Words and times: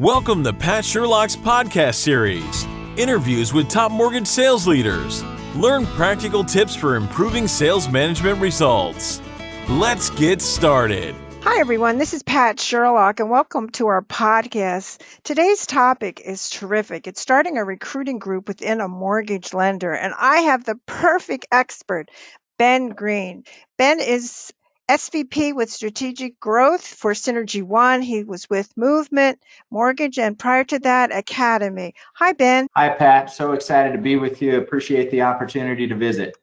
Welcome 0.00 0.42
to 0.42 0.52
Pat 0.52 0.84
Sherlock's 0.84 1.36
podcast 1.36 1.94
series 1.94 2.66
interviews 2.96 3.52
with 3.52 3.68
top 3.68 3.92
mortgage 3.92 4.26
sales 4.26 4.66
leaders. 4.66 5.22
Learn 5.54 5.86
practical 5.86 6.42
tips 6.42 6.74
for 6.74 6.96
improving 6.96 7.46
sales 7.46 7.88
management 7.88 8.40
results. 8.40 9.22
Let's 9.68 10.10
get 10.10 10.42
started. 10.42 11.14
Hi, 11.42 11.60
everyone. 11.60 11.98
This 11.98 12.12
is 12.12 12.24
Pat 12.24 12.58
Sherlock, 12.58 13.20
and 13.20 13.30
welcome 13.30 13.70
to 13.70 13.86
our 13.86 14.02
podcast. 14.02 15.00
Today's 15.22 15.64
topic 15.64 16.20
is 16.20 16.50
terrific. 16.50 17.06
It's 17.06 17.20
starting 17.20 17.56
a 17.56 17.64
recruiting 17.64 18.18
group 18.18 18.48
within 18.48 18.80
a 18.80 18.88
mortgage 18.88 19.54
lender, 19.54 19.92
and 19.92 20.12
I 20.18 20.38
have 20.38 20.64
the 20.64 20.74
perfect 20.86 21.46
expert, 21.52 22.10
Ben 22.58 22.88
Green. 22.88 23.44
Ben 23.78 24.00
is 24.00 24.52
SVP 24.88 25.54
with 25.54 25.70
Strategic 25.70 26.38
Growth 26.38 26.86
for 26.86 27.12
Synergy 27.12 27.62
One. 27.62 28.02
He 28.02 28.22
was 28.22 28.50
with 28.50 28.76
Movement 28.76 29.40
Mortgage 29.70 30.18
and 30.18 30.38
prior 30.38 30.64
to 30.64 30.78
that, 30.80 31.14
Academy. 31.14 31.94
Hi, 32.14 32.32
Ben. 32.32 32.66
Hi, 32.76 32.90
Pat. 32.90 33.30
So 33.30 33.52
excited 33.52 33.92
to 33.92 33.98
be 33.98 34.16
with 34.16 34.42
you. 34.42 34.58
Appreciate 34.58 35.10
the 35.10 35.22
opportunity 35.22 35.86
to 35.86 35.94
visit. 35.94 36.36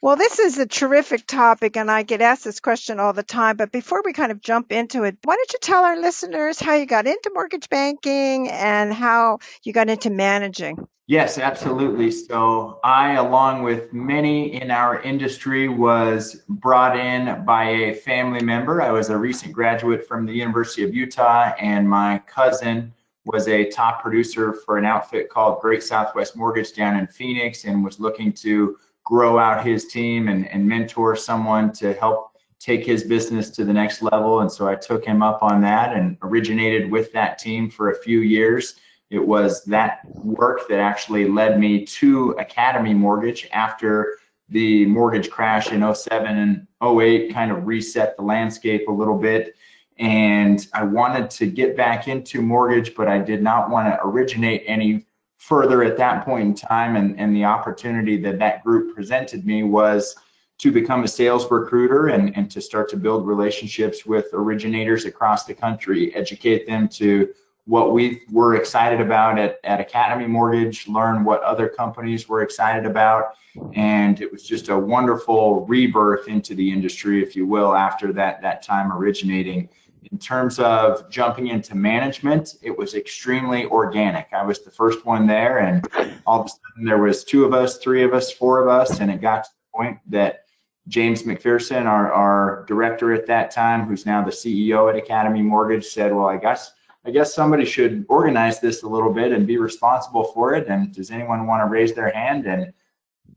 Well, 0.00 0.16
this 0.16 0.38
is 0.38 0.58
a 0.58 0.66
terrific 0.66 1.26
topic, 1.26 1.76
and 1.76 1.90
I 1.90 2.02
get 2.02 2.20
asked 2.20 2.44
this 2.44 2.60
question 2.60 3.00
all 3.00 3.12
the 3.12 3.22
time. 3.22 3.56
But 3.56 3.72
before 3.72 4.02
we 4.04 4.12
kind 4.12 4.32
of 4.32 4.40
jump 4.40 4.72
into 4.72 5.04
it, 5.04 5.16
why 5.24 5.36
don't 5.36 5.52
you 5.52 5.58
tell 5.60 5.84
our 5.84 5.98
listeners 5.98 6.60
how 6.60 6.74
you 6.74 6.86
got 6.86 7.06
into 7.06 7.30
mortgage 7.34 7.68
banking 7.68 8.48
and 8.48 8.92
how 8.92 9.38
you 9.62 9.72
got 9.72 9.88
into 9.88 10.10
managing? 10.10 10.76
Yes, 11.08 11.38
absolutely. 11.38 12.10
So 12.10 12.80
I, 12.82 13.12
along 13.12 13.62
with 13.62 13.92
many 13.92 14.60
in 14.60 14.72
our 14.72 15.00
industry, 15.02 15.68
was 15.68 16.42
brought 16.48 16.98
in 16.98 17.44
by 17.44 17.68
a 17.68 17.94
family 17.94 18.42
member. 18.42 18.82
I 18.82 18.90
was 18.90 19.08
a 19.08 19.16
recent 19.16 19.52
graduate 19.52 20.08
from 20.08 20.26
the 20.26 20.32
University 20.32 20.82
of 20.82 20.92
Utah, 20.92 21.52
and 21.60 21.88
my 21.88 22.18
cousin 22.26 22.92
was 23.24 23.46
a 23.46 23.70
top 23.70 24.02
producer 24.02 24.52
for 24.52 24.78
an 24.78 24.84
outfit 24.84 25.28
called 25.28 25.60
Great 25.60 25.84
Southwest 25.84 26.36
Mortgage 26.36 26.72
down 26.72 26.96
in 26.96 27.06
Phoenix 27.06 27.64
and 27.64 27.84
was 27.84 28.00
looking 28.00 28.32
to 28.32 28.76
grow 29.06 29.38
out 29.38 29.64
his 29.64 29.86
team 29.86 30.28
and, 30.28 30.46
and 30.48 30.66
mentor 30.66 31.16
someone 31.16 31.72
to 31.72 31.94
help 31.94 32.32
take 32.58 32.84
his 32.84 33.04
business 33.04 33.48
to 33.48 33.64
the 33.64 33.72
next 33.72 34.02
level. 34.02 34.40
And 34.40 34.52
so 34.52 34.68
I 34.68 34.74
took 34.74 35.04
him 35.04 35.22
up 35.22 35.42
on 35.42 35.62
that 35.62 35.96
and 35.96 36.18
originated 36.22 36.90
with 36.90 37.10
that 37.12 37.38
team 37.38 37.70
for 37.70 37.90
a 37.90 37.98
few 38.02 38.20
years 38.20 38.74
it 39.10 39.24
was 39.24 39.64
that 39.64 40.00
work 40.14 40.68
that 40.68 40.78
actually 40.78 41.28
led 41.28 41.60
me 41.60 41.84
to 41.84 42.30
Academy 42.32 42.92
Mortgage 42.92 43.48
after 43.52 44.18
the 44.48 44.86
mortgage 44.86 45.30
crash 45.30 45.72
in 45.72 45.94
07 45.94 46.38
and 46.38 46.66
08 46.82 47.32
kind 47.32 47.50
of 47.50 47.66
reset 47.66 48.16
the 48.16 48.22
landscape 48.22 48.88
a 48.88 48.92
little 48.92 49.18
bit. 49.18 49.54
And 49.98 50.66
I 50.74 50.82
wanted 50.84 51.30
to 51.30 51.46
get 51.46 51.76
back 51.76 52.06
into 52.08 52.42
mortgage, 52.42 52.94
but 52.94 53.08
I 53.08 53.18
did 53.18 53.42
not 53.42 53.70
want 53.70 53.88
to 53.88 53.98
originate 54.04 54.62
any 54.66 55.06
further 55.46 55.84
at 55.84 55.96
that 55.96 56.24
point 56.24 56.44
in 56.44 56.54
time. 56.54 56.96
And, 56.96 57.18
and 57.20 57.34
the 57.34 57.44
opportunity 57.44 58.16
that 58.16 58.40
that 58.40 58.64
group 58.64 58.96
presented 58.96 59.46
me 59.46 59.62
was 59.62 60.16
to 60.58 60.72
become 60.72 61.04
a 61.04 61.08
sales 61.08 61.48
recruiter 61.48 62.08
and, 62.08 62.36
and 62.36 62.50
to 62.50 62.60
start 62.60 62.88
to 62.90 62.96
build 62.96 63.28
relationships 63.28 64.04
with 64.04 64.26
originators 64.32 65.04
across 65.04 65.44
the 65.44 65.54
country, 65.54 66.12
educate 66.16 66.66
them 66.66 66.88
to 66.88 67.32
what 67.66 67.92
we 67.92 68.22
were 68.32 68.56
excited 68.56 69.00
about 69.00 69.38
at, 69.38 69.60
at 69.62 69.80
Academy 69.80 70.26
Mortgage, 70.26 70.88
learn 70.88 71.24
what 71.24 71.42
other 71.42 71.68
companies 71.68 72.28
were 72.28 72.42
excited 72.42 72.84
about. 72.84 73.34
And 73.74 74.20
it 74.20 74.32
was 74.32 74.42
just 74.42 74.68
a 74.68 74.76
wonderful 74.76 75.64
rebirth 75.66 76.26
into 76.26 76.56
the 76.56 76.72
industry, 76.72 77.22
if 77.22 77.36
you 77.36 77.46
will, 77.46 77.74
after 77.74 78.12
that, 78.14 78.42
that 78.42 78.62
time 78.62 78.92
originating. 78.92 79.68
In 80.12 80.18
terms 80.18 80.58
of 80.60 81.10
jumping 81.10 81.48
into 81.48 81.74
management, 81.74 82.56
it 82.62 82.76
was 82.76 82.94
extremely 82.94 83.66
organic. 83.66 84.28
I 84.32 84.44
was 84.44 84.62
the 84.62 84.70
first 84.70 85.04
one 85.04 85.26
there, 85.26 85.58
and 85.58 85.86
all 86.26 86.40
of 86.40 86.46
a 86.46 86.48
sudden 86.48 86.84
there 86.84 86.98
was 86.98 87.24
two 87.24 87.44
of 87.44 87.52
us, 87.52 87.78
three 87.78 88.04
of 88.04 88.14
us, 88.14 88.30
four 88.30 88.62
of 88.62 88.68
us, 88.68 89.00
and 89.00 89.10
it 89.10 89.20
got 89.20 89.44
to 89.44 89.50
the 89.50 89.78
point 89.78 89.98
that 90.08 90.44
James 90.88 91.24
McPherson, 91.24 91.86
our, 91.86 92.12
our 92.12 92.64
director 92.68 93.12
at 93.12 93.26
that 93.26 93.50
time, 93.50 93.86
who's 93.86 94.06
now 94.06 94.22
the 94.22 94.30
CEO 94.30 94.88
at 94.88 94.96
Academy 94.96 95.42
Mortgage, 95.42 95.86
said, 95.86 96.14
Well, 96.14 96.28
I 96.28 96.36
guess 96.36 96.72
I 97.04 97.10
guess 97.10 97.32
somebody 97.32 97.64
should 97.64 98.04
organize 98.08 98.58
this 98.58 98.82
a 98.82 98.88
little 98.88 99.12
bit 99.12 99.30
and 99.30 99.46
be 99.46 99.58
responsible 99.58 100.24
for 100.24 100.54
it. 100.54 100.66
And 100.66 100.92
does 100.92 101.12
anyone 101.12 101.46
want 101.46 101.62
to 101.62 101.66
raise 101.70 101.94
their 101.94 102.10
hand? 102.10 102.46
And 102.46 102.72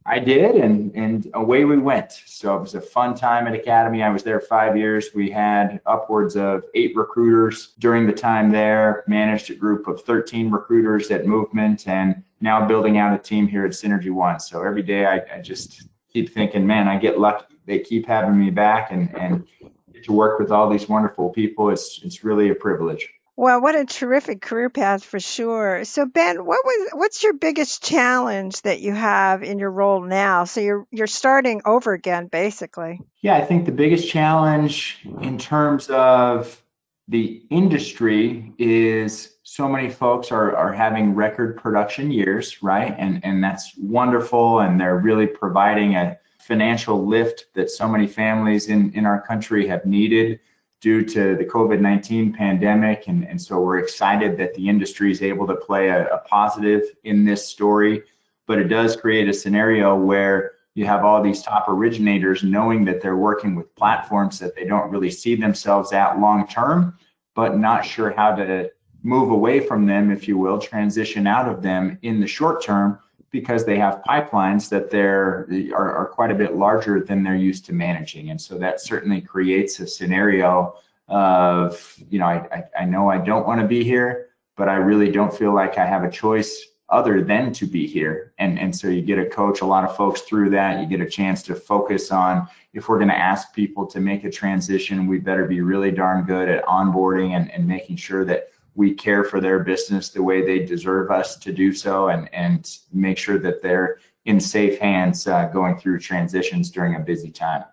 I 0.05 0.19
did, 0.19 0.55
and 0.55 0.95
and 0.95 1.29
away 1.33 1.65
we 1.65 1.77
went. 1.77 2.11
So 2.25 2.55
it 2.55 2.61
was 2.61 2.75
a 2.75 2.81
fun 2.81 3.15
time 3.15 3.47
at 3.47 3.53
Academy. 3.53 4.01
I 4.01 4.09
was 4.09 4.23
there 4.23 4.39
five 4.39 4.77
years. 4.77 5.09
We 5.13 5.29
had 5.29 5.81
upwards 5.85 6.35
of 6.35 6.63
eight 6.73 6.95
recruiters 6.95 7.73
during 7.79 8.07
the 8.07 8.13
time 8.13 8.49
there. 8.49 9.03
Managed 9.07 9.51
a 9.51 9.55
group 9.55 9.87
of 9.87 10.01
13 10.01 10.49
recruiters 10.49 11.11
at 11.11 11.25
Movement, 11.25 11.87
and 11.87 12.23
now 12.41 12.65
building 12.65 12.97
out 12.97 13.13
a 13.13 13.17
team 13.17 13.47
here 13.47 13.65
at 13.65 13.71
Synergy 13.71 14.11
One. 14.11 14.39
So 14.39 14.63
every 14.63 14.83
day 14.83 15.05
I, 15.05 15.21
I 15.35 15.41
just 15.41 15.89
keep 16.11 16.33
thinking, 16.33 16.65
man, 16.65 16.87
I 16.87 16.97
get 16.97 17.19
lucky. 17.19 17.55
They 17.65 17.79
keep 17.79 18.07
having 18.07 18.39
me 18.39 18.49
back, 18.49 18.91
and 18.91 19.15
and 19.17 19.45
get 19.93 20.03
to 20.05 20.13
work 20.13 20.39
with 20.39 20.51
all 20.51 20.69
these 20.69 20.87
wonderful 20.87 21.29
people. 21.29 21.69
It's 21.69 22.01
it's 22.03 22.23
really 22.23 22.49
a 22.49 22.55
privilege. 22.55 23.07
Well, 23.39 23.61
what 23.61 23.79
a 23.79 23.85
terrific 23.85 24.41
career 24.41 24.69
path 24.69 25.01
for 25.01 25.17
sure. 25.17 25.85
So 25.85 26.05
Ben, 26.05 26.45
what 26.45 26.59
was 26.65 26.89
what's 26.91 27.23
your 27.23 27.31
biggest 27.31 27.81
challenge 27.81 28.61
that 28.63 28.81
you 28.81 28.93
have 28.93 29.43
in 29.43 29.59
your 29.59 29.71
role 29.71 30.01
now? 30.01 30.43
So 30.43 30.59
you're 30.59 30.85
you're 30.91 31.07
starting 31.07 31.61
over 31.63 31.93
again 31.93 32.27
basically. 32.27 32.99
Yeah, 33.21 33.37
I 33.37 33.45
think 33.45 33.65
the 33.65 33.71
biggest 33.71 34.09
challenge 34.09 34.97
in 35.21 35.37
terms 35.37 35.87
of 35.87 36.61
the 37.07 37.41
industry 37.49 38.51
is 38.57 39.37
so 39.43 39.69
many 39.69 39.89
folks 39.89 40.33
are, 40.33 40.53
are 40.53 40.73
having 40.73 41.15
record 41.15 41.55
production 41.55 42.11
years, 42.11 42.61
right? 42.61 42.93
And 42.97 43.23
and 43.23 43.41
that's 43.41 43.71
wonderful 43.77 44.59
and 44.59 44.81
they're 44.81 44.97
really 44.99 45.27
providing 45.27 45.95
a 45.95 46.19
financial 46.39 47.07
lift 47.07 47.45
that 47.53 47.69
so 47.69 47.87
many 47.87 48.05
families 48.05 48.67
in, 48.67 48.91
in 48.91 49.05
our 49.05 49.21
country 49.21 49.65
have 49.67 49.85
needed 49.85 50.41
due 50.81 51.03
to 51.03 51.35
the 51.35 51.45
COVID 51.45 51.81
19 51.81 52.33
pandemic. 52.33 53.07
And, 53.07 53.27
and 53.27 53.41
so 53.41 53.59
we're 53.59 53.79
excited 53.79 54.37
that 54.37 54.53
the 54.53 54.69
industry 54.69 55.11
is 55.11 55.21
able 55.21 55.45
to 55.47 55.55
play 55.55 55.89
a, 55.89 56.07
a 56.07 56.19
positive 56.19 56.83
in 57.03 57.25
this 57.25 57.45
story. 57.45 58.03
But 58.47 58.59
it 58.59 58.67
does 58.67 58.95
create 58.95 59.29
a 59.29 59.33
scenario 59.33 59.95
where 59.95 60.53
you 60.75 60.85
have 60.85 61.03
all 61.03 61.21
these 61.21 61.41
top 61.41 61.65
originators 61.67 62.43
knowing 62.43 62.85
that 62.85 63.01
they're 63.01 63.17
working 63.17 63.55
with 63.55 63.75
platforms 63.75 64.39
that 64.39 64.55
they 64.55 64.65
don't 64.65 64.89
really 64.89 65.11
see 65.11 65.35
themselves 65.35 65.91
at 65.91 66.19
long 66.19 66.47
term, 66.47 66.97
but 67.35 67.57
not 67.57 67.85
sure 67.85 68.11
how 68.11 68.33
to 68.35 68.71
move 69.03 69.31
away 69.31 69.59
from 69.59 69.85
them, 69.85 70.11
if 70.11 70.27
you 70.27 70.37
will, 70.37 70.59
transition 70.59 71.27
out 71.27 71.47
of 71.47 71.61
them 71.61 71.97
in 72.01 72.19
the 72.19 72.27
short 72.27 72.63
term 72.63 72.99
because 73.31 73.65
they 73.65 73.77
have 73.77 74.01
pipelines 74.07 74.69
that 74.69 74.89
they're 74.89 75.47
are, 75.73 75.93
are 75.93 76.07
quite 76.07 76.31
a 76.31 76.35
bit 76.35 76.55
larger 76.55 76.99
than 77.01 77.23
they're 77.23 77.35
used 77.35 77.65
to 77.65 77.73
managing. 77.73 78.29
And 78.31 78.39
so 78.39 78.57
that 78.57 78.81
certainly 78.81 79.21
creates 79.21 79.79
a 79.79 79.87
scenario 79.87 80.75
of 81.09 81.95
you 82.09 82.19
know 82.19 82.27
i, 82.27 82.63
I 82.79 82.85
know 82.85 83.09
i 83.09 83.17
don't 83.17 83.47
want 83.47 83.59
to 83.59 83.65
be 83.65 83.83
here 83.83 84.27
but 84.55 84.69
i 84.69 84.75
really 84.75 85.11
don't 85.11 85.35
feel 85.35 85.55
like 85.55 85.79
i 85.79 85.85
have 85.85 86.03
a 86.03 86.11
choice 86.11 86.69
other 86.89 87.21
than 87.21 87.53
to 87.53 87.65
be 87.65 87.85
here. 87.85 88.33
And 88.39 88.59
and 88.59 88.75
so 88.75 88.87
you 88.87 89.01
get 89.01 89.19
a 89.19 89.25
coach 89.25 89.61
a 89.61 89.65
lot 89.65 89.83
of 89.83 89.95
folks 89.95 90.21
through 90.21 90.49
that 90.51 90.79
you 90.79 90.87
get 90.87 91.05
a 91.05 91.09
chance 91.09 91.43
to 91.43 91.55
focus 91.55 92.11
on 92.11 92.47
if 92.73 92.89
we're 92.89 92.97
going 92.97 93.09
to 93.09 93.17
ask 93.17 93.53
people 93.53 93.85
to 93.87 93.99
make 93.99 94.23
a 94.23 94.29
transition 94.29 95.07
we 95.07 95.19
better 95.19 95.45
be 95.45 95.61
really 95.61 95.91
darn 95.91 96.25
good 96.25 96.49
at 96.49 96.63
onboarding 96.65 97.31
and, 97.31 97.51
and 97.51 97.67
making 97.67 97.95
sure 97.95 98.25
that 98.25 98.49
we 98.75 98.93
care 98.93 99.23
for 99.23 99.41
their 99.41 99.59
business 99.59 100.09
the 100.09 100.23
way 100.23 100.45
they 100.45 100.59
deserve 100.59 101.11
us 101.11 101.37
to 101.37 101.51
do 101.51 101.73
so 101.73 102.09
and, 102.09 102.33
and 102.33 102.77
make 102.93 103.17
sure 103.17 103.39
that 103.39 103.61
they're 103.61 103.99
in 104.25 104.39
safe 104.39 104.79
hands 104.79 105.27
uh, 105.27 105.47
going 105.47 105.77
through 105.77 105.99
transitions 105.99 106.69
during 106.69 106.95
a 106.95 106.99
busy 106.99 107.31
time. 107.31 107.63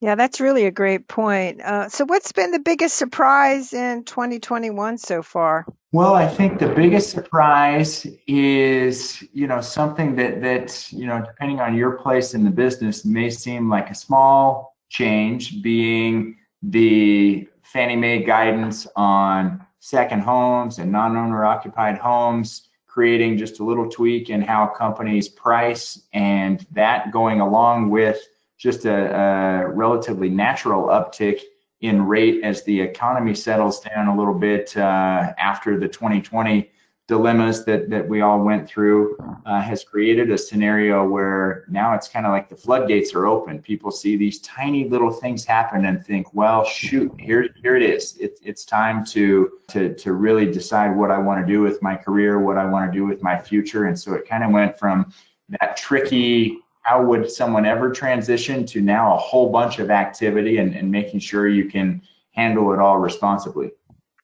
Yeah, 0.00 0.14
that's 0.14 0.40
really 0.40 0.66
a 0.66 0.70
great 0.70 1.08
point. 1.08 1.62
Uh, 1.62 1.88
so, 1.88 2.04
what's 2.04 2.30
been 2.32 2.50
the 2.50 2.58
biggest 2.58 2.96
surprise 2.96 3.72
in 3.72 4.04
2021 4.04 4.98
so 4.98 5.22
far? 5.22 5.64
Well, 5.92 6.14
I 6.14 6.28
think 6.28 6.58
the 6.58 6.68
biggest 6.68 7.10
surprise 7.10 8.06
is, 8.26 9.24
you 9.32 9.46
know, 9.46 9.62
something 9.62 10.14
that 10.16 10.42
that 10.42 10.92
you 10.92 11.06
know, 11.06 11.24
depending 11.24 11.60
on 11.60 11.74
your 11.74 11.92
place 11.92 12.34
in 12.34 12.44
the 12.44 12.50
business, 12.50 13.06
may 13.06 13.30
seem 13.30 13.70
like 13.70 13.88
a 13.88 13.94
small 13.94 14.76
change, 14.90 15.62
being 15.62 16.36
the 16.62 17.48
Fannie 17.62 17.96
Mae 17.96 18.22
guidance 18.22 18.86
on 18.96 19.64
second 19.86 20.20
homes 20.20 20.80
and 20.80 20.90
non-owner 20.90 21.44
occupied 21.44 21.96
homes, 21.96 22.70
creating 22.88 23.38
just 23.38 23.60
a 23.60 23.64
little 23.64 23.88
tweak 23.88 24.30
in 24.30 24.40
how 24.40 24.66
companies 24.66 25.28
price 25.28 26.02
and 26.12 26.66
that 26.72 27.12
going 27.12 27.40
along 27.40 27.88
with 27.88 28.18
just 28.58 28.84
a, 28.84 29.14
a 29.14 29.68
relatively 29.68 30.28
natural 30.28 30.86
uptick 30.88 31.40
in 31.82 32.04
rate 32.04 32.42
as 32.42 32.64
the 32.64 32.80
economy 32.80 33.32
settles 33.32 33.78
down 33.78 34.08
a 34.08 34.16
little 34.16 34.34
bit 34.34 34.76
uh, 34.76 35.32
after 35.38 35.78
the 35.78 35.86
2020 35.86 36.68
dilemmas 37.08 37.64
that 37.64 37.88
that 37.88 38.08
we 38.08 38.20
all 38.20 38.40
went 38.42 38.68
through 38.68 39.16
uh, 39.46 39.60
has 39.60 39.84
created 39.84 40.30
a 40.30 40.38
scenario 40.38 41.06
where 41.08 41.64
now 41.68 41.94
it's 41.94 42.08
kind 42.08 42.26
of 42.26 42.32
like 42.32 42.48
the 42.48 42.56
floodgates 42.56 43.14
are 43.14 43.26
open. 43.26 43.62
People 43.62 43.90
see 43.90 44.16
these 44.16 44.40
tiny 44.40 44.88
little 44.88 45.12
things 45.12 45.44
happen 45.44 45.86
and 45.86 46.04
think, 46.04 46.34
well, 46.34 46.64
shoot, 46.64 47.12
here 47.20 47.48
here 47.62 47.76
it 47.76 47.82
is. 47.82 48.16
It, 48.16 48.40
it's 48.42 48.64
time 48.64 49.04
to 49.06 49.52
to 49.68 49.94
to 49.94 50.12
really 50.14 50.50
decide 50.50 50.96
what 50.96 51.10
I 51.10 51.18
want 51.18 51.46
to 51.46 51.52
do 51.52 51.60
with 51.60 51.80
my 51.80 51.94
career, 51.94 52.40
what 52.40 52.58
I 52.58 52.64
want 52.64 52.90
to 52.90 52.98
do 52.98 53.06
with 53.06 53.22
my 53.22 53.38
future. 53.38 53.84
And 53.84 53.98
so 53.98 54.14
it 54.14 54.28
kind 54.28 54.42
of 54.42 54.50
went 54.50 54.78
from 54.78 55.12
that 55.60 55.76
tricky 55.76 56.58
how 56.82 57.02
would 57.02 57.28
someone 57.28 57.66
ever 57.66 57.90
transition 57.90 58.64
to 58.64 58.80
now 58.80 59.12
a 59.12 59.18
whole 59.18 59.50
bunch 59.50 59.80
of 59.80 59.90
activity 59.90 60.58
and, 60.58 60.74
and 60.74 60.88
making 60.90 61.18
sure 61.18 61.48
you 61.48 61.68
can 61.68 62.00
handle 62.30 62.72
it 62.72 62.78
all 62.78 62.98
responsibly. 62.98 63.72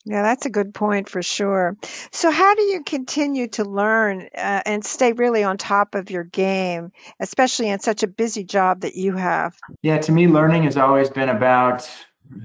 Yeah, 0.05 0.23
that's 0.23 0.47
a 0.47 0.51
good 0.51 0.75
point 0.75 1.09
for 1.09 1.23
sure. 1.23 1.77
So, 2.11 2.31
how 2.31 2.55
do 2.57 2.63
you 2.63 2.83
continue 2.83 3.47
to 3.49 3.65
learn 3.65 4.29
uh, 4.37 4.63
and 4.67 4.85
stay 4.85 5.13
really 5.13 5.45
on 5.45 5.59
top 5.59 5.95
of 5.95 6.11
your 6.11 6.25
game, 6.25 6.91
especially 7.21 7.69
in 7.69 7.79
such 7.79 8.03
a 8.03 8.09
busy 8.09 8.43
job 8.43 8.81
that 8.81 8.97
you 8.97 9.17
have? 9.17 9.57
Yeah, 9.83 9.99
to 9.99 10.13
me, 10.13 10.27
learning 10.27 10.65
has 10.65 10.77
always 10.77 11.09
been 11.09 11.29
about 11.29 11.89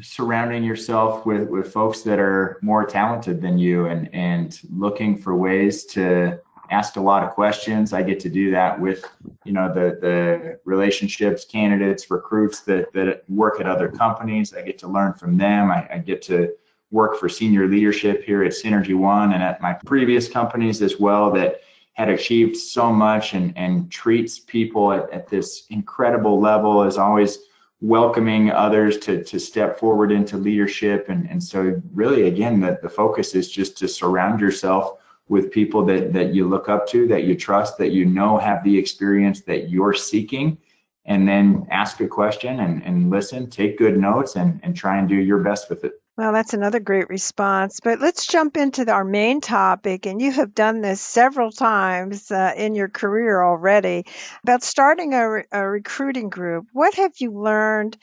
surrounding 0.02 0.64
yourself 0.64 1.26
with, 1.26 1.50
with 1.50 1.72
folks 1.72 2.02
that 2.02 2.20
are 2.20 2.60
more 2.62 2.86
talented 2.86 3.42
than 3.42 3.58
you 3.58 3.86
and, 3.86 4.14
and 4.14 4.60
looking 4.70 5.18
for 5.18 5.36
ways 5.36 5.86
to 5.86 6.40
ask 6.70 6.98
a 6.98 7.02
lot 7.02 7.24
of 7.24 7.32
questions. 7.32 7.94
I 7.94 8.04
get 8.04 8.20
to 8.22 8.30
do 8.30 8.52
that 8.52 8.80
with, 8.80 9.06
you 9.46 9.54
know, 9.54 9.74
the, 9.74 9.98
the 10.02 10.60
relationships, 10.66 11.46
candidates, 11.46 12.12
recruits 12.12 12.62
that, 12.62 12.92
that 12.94 13.24
work 13.30 13.60
at 13.60 13.68
other 13.68 13.90
companies. 13.90 14.54
I 14.54 14.62
get 14.62 14.78
to 14.80 14.88
learn 14.88 15.14
from 15.14 15.38
them. 15.38 15.72
I, 15.72 15.88
I 15.94 15.98
get 16.00 16.22
to 16.24 16.54
work 16.92 17.18
for 17.18 17.28
senior 17.28 17.68
leadership 17.68 18.24
here 18.24 18.44
at 18.44 18.54
Synergy 18.54 18.96
One 18.96 19.34
and 19.34 19.44
at 19.44 19.62
my 19.62 19.74
previous 19.86 20.30
companies 20.30 20.82
as 20.82 21.00
well 21.00 21.32
that 21.32 21.62
had 21.94 22.10
achieved 22.10 22.56
so 22.56 22.94
much 22.94 23.34
and, 23.34 23.52
and 23.58 23.92
treats 23.92 24.40
people 24.40 24.94
at, 24.94 25.10
at 25.12 25.28
this 25.28 25.66
incredible 25.70 26.40
level 26.40 26.84
is 26.84 26.98
always 26.98 27.40
welcoming 27.82 28.52
others 28.52 28.98
to, 29.00 29.24
to 29.24 29.40
step 29.40 29.80
forward 29.80 30.12
into 30.12 30.38
leadership. 30.38 31.10
And, 31.10 31.30
and 31.30 31.44
so 31.44 31.82
really, 31.94 32.28
again, 32.28 32.60
the, 32.60 32.80
the 32.82 32.90
focus 32.90 33.36
is 33.36 33.52
just 33.52 33.78
to 33.80 33.88
surround 33.88 34.40
yourself 34.40 35.00
with 35.28 35.52
people 35.52 35.84
that, 35.86 36.14
that 36.14 36.34
you 36.34 36.48
look 36.48 36.70
up 36.70 36.88
to, 36.88 37.08
that 37.08 37.24
you 37.24 37.36
trust, 37.36 37.78
that 37.80 37.92
you 37.92 38.06
know 38.06 38.38
have 38.38 38.64
the 38.64 38.78
experience 38.78 39.42
that 39.42 39.70
you're 39.70 39.94
seeking 39.94 40.58
and 41.06 41.28
then 41.28 41.66
ask 41.70 42.00
a 42.02 42.08
question 42.08 42.60
and, 42.60 42.84
and 42.84 43.10
listen, 43.10 43.50
take 43.50 43.78
good 43.78 43.98
notes 43.98 44.36
and, 44.36 44.60
and 44.64 44.76
try 44.76 44.98
and 44.98 45.08
do 45.08 45.16
your 45.16 45.40
best 45.40 45.70
with 45.70 45.84
it. 45.84 46.02
Well, 46.18 46.34
that's 46.34 46.56
another 46.56 46.80
great 46.80 47.10
response. 47.10 47.80
But 47.80 48.00
let's 48.00 48.26
jump 48.26 48.58
into 48.58 48.92
our 48.92 49.06
main 49.06 49.40
topic. 49.40 50.08
And 50.08 50.20
you 50.20 50.32
have 50.32 50.56
done 50.56 50.82
this 50.82 51.00
several 51.00 51.52
times 51.52 52.32
uh, 52.32 52.54
in 52.58 52.74
your 52.74 52.90
career 52.90 53.44
already 53.44 54.06
about 54.42 54.64
starting 54.64 55.14
a, 55.14 55.44
a 55.52 55.70
recruiting 55.70 56.30
group. 56.30 56.66
What 56.74 56.96
have 56.96 57.14
you 57.20 57.32
learned 57.32 57.98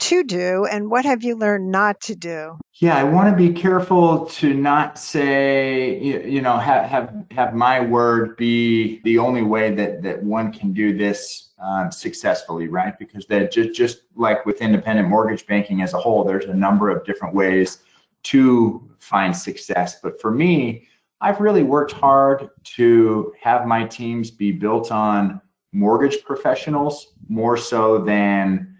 to 0.00 0.24
do 0.24 0.64
and 0.64 0.90
what 0.90 1.04
have 1.04 1.22
you 1.22 1.36
learned 1.36 1.70
not 1.70 2.00
to 2.00 2.16
do? 2.16 2.58
Yeah, 2.74 2.96
I 2.96 3.04
want 3.04 3.28
to 3.28 3.36
be 3.36 3.52
careful 3.52 4.26
to 4.26 4.54
not 4.54 4.98
say, 4.98 6.00
you, 6.00 6.20
you 6.22 6.40
know, 6.40 6.56
have, 6.56 6.86
have, 6.86 7.14
have 7.30 7.54
my 7.54 7.80
word 7.80 8.36
be 8.36 9.00
the 9.04 9.18
only 9.18 9.42
way 9.42 9.74
that, 9.74 10.02
that 10.02 10.24
one 10.24 10.52
can 10.52 10.72
do 10.72 10.96
this 10.96 11.49
um, 11.60 11.92
successfully, 11.92 12.68
right? 12.68 12.98
Because 12.98 13.26
that 13.26 13.52
just, 13.52 13.74
just 13.74 14.02
like 14.14 14.46
with 14.46 14.62
independent 14.62 15.08
mortgage 15.08 15.46
banking 15.46 15.82
as 15.82 15.94
a 15.94 15.98
whole, 15.98 16.24
there's 16.24 16.46
a 16.46 16.54
number 16.54 16.90
of 16.90 17.04
different 17.04 17.34
ways 17.34 17.78
to 18.24 18.88
find 18.98 19.36
success. 19.36 20.00
But 20.00 20.20
for 20.20 20.30
me, 20.30 20.86
I've 21.20 21.40
really 21.40 21.62
worked 21.62 21.92
hard 21.92 22.48
to 22.76 23.32
have 23.40 23.66
my 23.66 23.84
teams 23.84 24.30
be 24.30 24.52
built 24.52 24.90
on 24.90 25.40
mortgage 25.72 26.24
professionals 26.24 27.12
more 27.28 27.56
so 27.56 27.98
than 27.98 28.76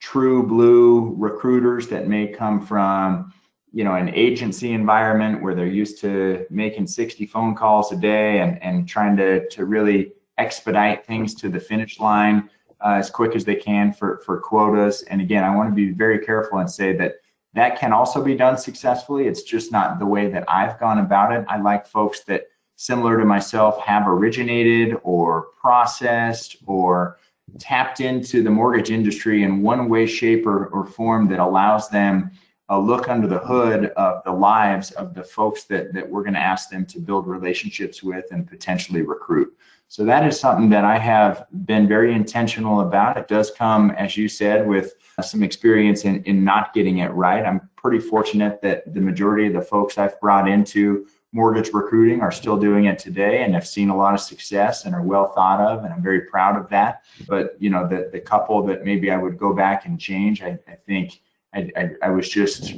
true 0.00 0.44
blue 0.44 1.14
recruiters 1.16 1.86
that 1.88 2.08
may 2.08 2.26
come 2.26 2.60
from 2.60 3.32
you 3.72 3.84
know 3.84 3.94
an 3.94 4.08
agency 4.14 4.72
environment 4.72 5.40
where 5.40 5.54
they're 5.54 5.66
used 5.66 6.00
to 6.00 6.44
making 6.50 6.86
60 6.86 7.24
phone 7.26 7.54
calls 7.54 7.92
a 7.92 7.96
day 7.96 8.40
and, 8.40 8.60
and 8.62 8.88
trying 8.88 9.16
to, 9.16 9.48
to 9.48 9.64
really 9.64 10.12
expedite 10.42 11.06
things 11.06 11.34
to 11.36 11.48
the 11.48 11.60
finish 11.60 12.00
line 12.00 12.50
uh, 12.84 12.94
as 12.94 13.10
quick 13.10 13.36
as 13.36 13.44
they 13.44 13.54
can 13.54 13.92
for, 13.92 14.20
for 14.24 14.40
quotas. 14.40 15.02
And 15.02 15.20
again 15.20 15.44
i 15.44 15.54
want 15.54 15.70
to 15.70 15.74
be 15.74 15.90
very 15.90 16.18
careful 16.18 16.58
and 16.58 16.70
say 16.70 16.96
that 16.96 17.12
that 17.54 17.78
can 17.78 17.92
also 17.92 18.22
be 18.24 18.34
done 18.34 18.56
successfully. 18.56 19.26
It's 19.26 19.42
just 19.42 19.72
not 19.72 19.98
the 19.98 20.06
way 20.06 20.28
that 20.28 20.44
i've 20.48 20.78
gone 20.80 20.98
about 20.98 21.32
it. 21.32 21.44
I 21.48 21.60
like 21.60 21.86
folks 21.86 22.20
that 22.24 22.42
similar 22.76 23.18
to 23.18 23.24
myself 23.24 23.80
have 23.80 24.08
originated 24.08 24.96
or 25.02 25.48
processed 25.60 26.56
or 26.66 27.18
tapped 27.58 28.00
into 28.00 28.42
the 28.42 28.50
mortgage 28.50 28.90
industry 28.90 29.42
in 29.42 29.62
one 29.62 29.88
way, 29.88 30.06
shape, 30.06 30.46
or, 30.46 30.66
or 30.66 30.86
form 30.86 31.28
that 31.28 31.38
allows 31.38 31.88
them 31.88 32.30
a 32.68 32.78
look 32.78 33.08
under 33.08 33.26
the 33.26 33.38
hood 33.38 33.86
of 33.96 34.24
the 34.24 34.32
lives 34.32 34.92
of 34.92 35.14
the 35.14 35.22
folks 35.22 35.64
that, 35.64 35.92
that 35.92 36.08
we're 36.08 36.22
going 36.22 36.34
to 36.34 36.40
ask 36.40 36.70
them 36.70 36.86
to 36.86 36.98
build 36.98 37.26
relationships 37.26 38.02
with 38.02 38.24
and 38.30 38.48
potentially 38.48 39.02
recruit. 39.02 39.54
So 39.92 40.06
that 40.06 40.26
is 40.26 40.40
something 40.40 40.70
that 40.70 40.86
I 40.86 40.96
have 40.96 41.46
been 41.66 41.86
very 41.86 42.14
intentional 42.14 42.80
about. 42.80 43.18
It 43.18 43.28
does 43.28 43.50
come, 43.50 43.90
as 43.90 44.16
you 44.16 44.26
said, 44.26 44.66
with 44.66 44.94
some 45.20 45.42
experience 45.42 46.06
in, 46.06 46.24
in 46.24 46.42
not 46.42 46.72
getting 46.72 47.00
it 47.00 47.08
right. 47.08 47.44
I'm 47.44 47.68
pretty 47.76 47.98
fortunate 47.98 48.62
that 48.62 48.94
the 48.94 49.02
majority 49.02 49.48
of 49.48 49.52
the 49.52 49.60
folks 49.60 49.98
I've 49.98 50.18
brought 50.18 50.48
into 50.48 51.06
mortgage 51.32 51.74
recruiting 51.74 52.22
are 52.22 52.32
still 52.32 52.56
doing 52.56 52.86
it 52.86 52.98
today 52.98 53.42
and 53.44 53.52
have 53.52 53.66
seen 53.66 53.90
a 53.90 53.96
lot 53.96 54.14
of 54.14 54.20
success 54.20 54.86
and 54.86 54.94
are 54.94 55.02
well 55.02 55.32
thought 55.34 55.60
of 55.60 55.82
and 55.82 55.90
i'm 55.90 56.02
very 56.02 56.20
proud 56.22 56.60
of 56.60 56.68
that 56.68 57.04
but 57.26 57.56
you 57.58 57.70
know 57.70 57.88
the, 57.88 58.10
the 58.12 58.20
couple 58.20 58.62
that 58.62 58.84
maybe 58.84 59.10
i 59.10 59.16
would 59.16 59.38
go 59.38 59.54
back 59.54 59.86
and 59.86 59.98
change 59.98 60.42
i, 60.42 60.58
I 60.68 60.74
think 60.86 61.22
I, 61.54 61.70
I, 61.74 61.90
I 62.02 62.10
was 62.10 62.28
just 62.28 62.74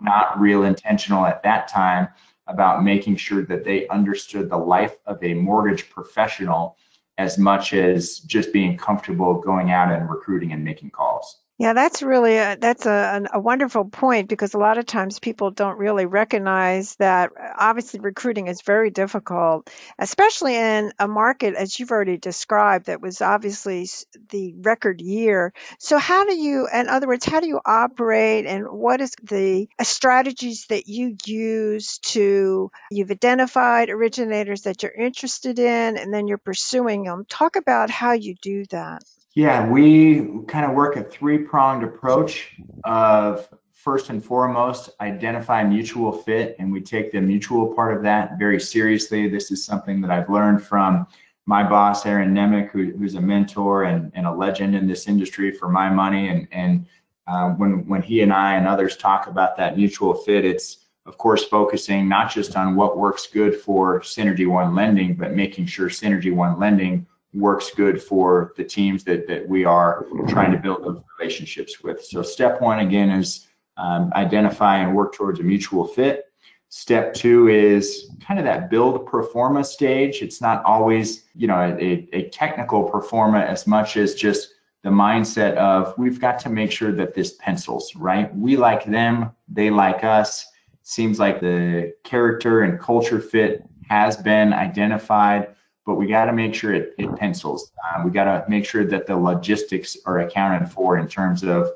not 0.00 0.40
real 0.40 0.64
intentional 0.64 1.24
at 1.24 1.44
that 1.44 1.68
time 1.68 2.08
about 2.52 2.84
making 2.84 3.16
sure 3.16 3.42
that 3.46 3.64
they 3.64 3.88
understood 3.88 4.50
the 4.50 4.56
life 4.56 4.96
of 5.06 5.22
a 5.24 5.34
mortgage 5.34 5.88
professional 5.90 6.76
as 7.18 7.38
much 7.38 7.72
as 7.72 8.20
just 8.20 8.52
being 8.52 8.76
comfortable 8.76 9.40
going 9.40 9.70
out 9.70 9.92
and 9.92 10.08
recruiting 10.08 10.52
and 10.52 10.64
making 10.64 10.90
calls 10.90 11.41
yeah, 11.58 11.74
that's 11.74 12.02
really 12.02 12.38
a, 12.38 12.56
that's 12.58 12.86
a, 12.86 13.24
a 13.32 13.38
wonderful 13.38 13.84
point 13.84 14.28
because 14.28 14.54
a 14.54 14.58
lot 14.58 14.78
of 14.78 14.86
times 14.86 15.20
people 15.20 15.50
don't 15.50 15.78
really 15.78 16.06
recognize 16.06 16.96
that 16.96 17.30
obviously 17.56 18.00
recruiting 18.00 18.48
is 18.48 18.62
very 18.62 18.90
difficult, 18.90 19.70
especially 19.98 20.56
in 20.56 20.92
a 20.98 21.06
market 21.06 21.54
as 21.54 21.78
you've 21.78 21.90
already 21.90 22.16
described 22.16 22.86
that 22.86 23.00
was 23.02 23.20
obviously 23.20 23.86
the 24.30 24.54
record 24.62 25.00
year. 25.00 25.52
So 25.78 25.98
how 25.98 26.24
do 26.24 26.34
you, 26.34 26.68
in 26.72 26.88
other 26.88 27.06
words, 27.06 27.26
how 27.26 27.40
do 27.40 27.46
you 27.46 27.60
operate 27.64 28.46
and 28.46 28.66
what 28.68 29.00
is 29.00 29.12
the 29.22 29.68
uh, 29.78 29.84
strategies 29.84 30.66
that 30.66 30.88
you 30.88 31.16
use 31.26 31.98
to, 31.98 32.70
you've 32.90 33.10
identified 33.10 33.90
originators 33.90 34.62
that 34.62 34.82
you're 34.82 34.90
interested 34.90 35.58
in 35.58 35.98
and 35.98 36.12
then 36.12 36.26
you're 36.26 36.38
pursuing 36.38 37.04
them. 37.04 37.24
Talk 37.28 37.56
about 37.56 37.90
how 37.90 38.12
you 38.12 38.34
do 38.40 38.64
that. 38.70 39.02
Yeah, 39.34 39.66
we 39.66 40.28
kind 40.46 40.66
of 40.66 40.72
work 40.72 40.96
a 40.96 41.02
three 41.02 41.38
pronged 41.38 41.84
approach 41.84 42.54
of 42.84 43.48
first 43.72 44.10
and 44.10 44.22
foremost, 44.22 44.90
identify 45.00 45.64
mutual 45.64 46.12
fit, 46.12 46.54
and 46.58 46.70
we 46.70 46.80
take 46.80 47.10
the 47.10 47.20
mutual 47.20 47.74
part 47.74 47.96
of 47.96 48.02
that 48.02 48.38
very 48.38 48.60
seriously. 48.60 49.28
This 49.28 49.50
is 49.50 49.64
something 49.64 50.00
that 50.02 50.10
I've 50.10 50.28
learned 50.28 50.62
from 50.62 51.06
my 51.46 51.68
boss, 51.68 52.06
Aaron 52.06 52.34
Nemec, 52.34 52.70
who, 52.70 52.92
who's 52.92 53.14
a 53.14 53.20
mentor 53.20 53.84
and, 53.84 54.12
and 54.14 54.26
a 54.26 54.32
legend 54.32 54.76
in 54.76 54.86
this 54.86 55.08
industry 55.08 55.50
for 55.50 55.68
my 55.68 55.88
money. 55.88 56.28
And, 56.28 56.46
and 56.52 56.86
uh, 57.26 57.50
when, 57.50 57.88
when 57.88 58.02
he 58.02 58.20
and 58.20 58.32
I 58.32 58.54
and 58.54 58.66
others 58.66 58.96
talk 58.96 59.26
about 59.26 59.56
that 59.56 59.76
mutual 59.76 60.14
fit, 60.14 60.44
it's 60.44 60.86
of 61.06 61.18
course 61.18 61.44
focusing 61.44 62.08
not 62.08 62.30
just 62.30 62.54
on 62.54 62.76
what 62.76 62.96
works 62.96 63.26
good 63.26 63.56
for 63.56 64.00
Synergy 64.00 64.46
One 64.46 64.74
lending, 64.74 65.14
but 65.14 65.34
making 65.34 65.66
sure 65.66 65.88
Synergy 65.88 66.32
One 66.32 66.60
lending 66.60 67.06
works 67.34 67.70
good 67.74 68.02
for 68.02 68.52
the 68.56 68.64
teams 68.64 69.04
that, 69.04 69.26
that 69.26 69.48
we 69.48 69.64
are 69.64 70.06
trying 70.28 70.52
to 70.52 70.58
build 70.58 70.84
those 70.84 71.00
relationships 71.18 71.82
with. 71.82 72.04
So 72.04 72.22
step 72.22 72.60
one 72.60 72.80
again 72.80 73.10
is 73.10 73.48
um, 73.76 74.12
identify 74.14 74.78
and 74.78 74.94
work 74.94 75.14
towards 75.14 75.40
a 75.40 75.42
mutual 75.42 75.86
fit. 75.86 76.26
Step 76.68 77.14
two 77.14 77.48
is 77.48 78.10
kind 78.20 78.38
of 78.38 78.44
that 78.46 78.70
build 78.70 79.06
pro 79.06 79.26
forma 79.26 79.64
stage. 79.64 80.22
It's 80.22 80.40
not 80.40 80.64
always, 80.64 81.24
you 81.34 81.46
know, 81.46 81.76
a, 81.78 82.08
a 82.12 82.28
technical 82.30 82.84
pro 82.84 83.00
forma 83.00 83.40
as 83.40 83.66
much 83.66 83.96
as 83.96 84.14
just 84.14 84.54
the 84.82 84.90
mindset 84.90 85.54
of 85.56 85.96
we've 85.96 86.20
got 86.20 86.38
to 86.40 86.50
make 86.50 86.72
sure 86.72 86.92
that 86.92 87.14
this 87.14 87.34
pencils, 87.34 87.94
right? 87.94 88.34
We 88.36 88.56
like 88.56 88.84
them, 88.84 89.30
they 89.48 89.70
like 89.70 90.02
us. 90.02 90.46
Seems 90.82 91.18
like 91.20 91.40
the 91.40 91.94
character 92.04 92.62
and 92.62 92.80
culture 92.80 93.20
fit 93.20 93.64
has 93.88 94.16
been 94.16 94.52
identified 94.52 95.54
but 95.84 95.94
we 95.94 96.06
got 96.06 96.26
to 96.26 96.32
make 96.32 96.54
sure 96.54 96.72
it, 96.72 96.94
it 96.98 97.14
pencils. 97.16 97.72
Uh, 97.84 98.02
we 98.04 98.10
got 98.10 98.24
to 98.24 98.44
make 98.48 98.64
sure 98.64 98.84
that 98.84 99.06
the 99.06 99.16
logistics 99.16 99.96
are 100.06 100.20
accounted 100.20 100.70
for 100.70 100.98
in 100.98 101.08
terms 101.08 101.42
of 101.42 101.70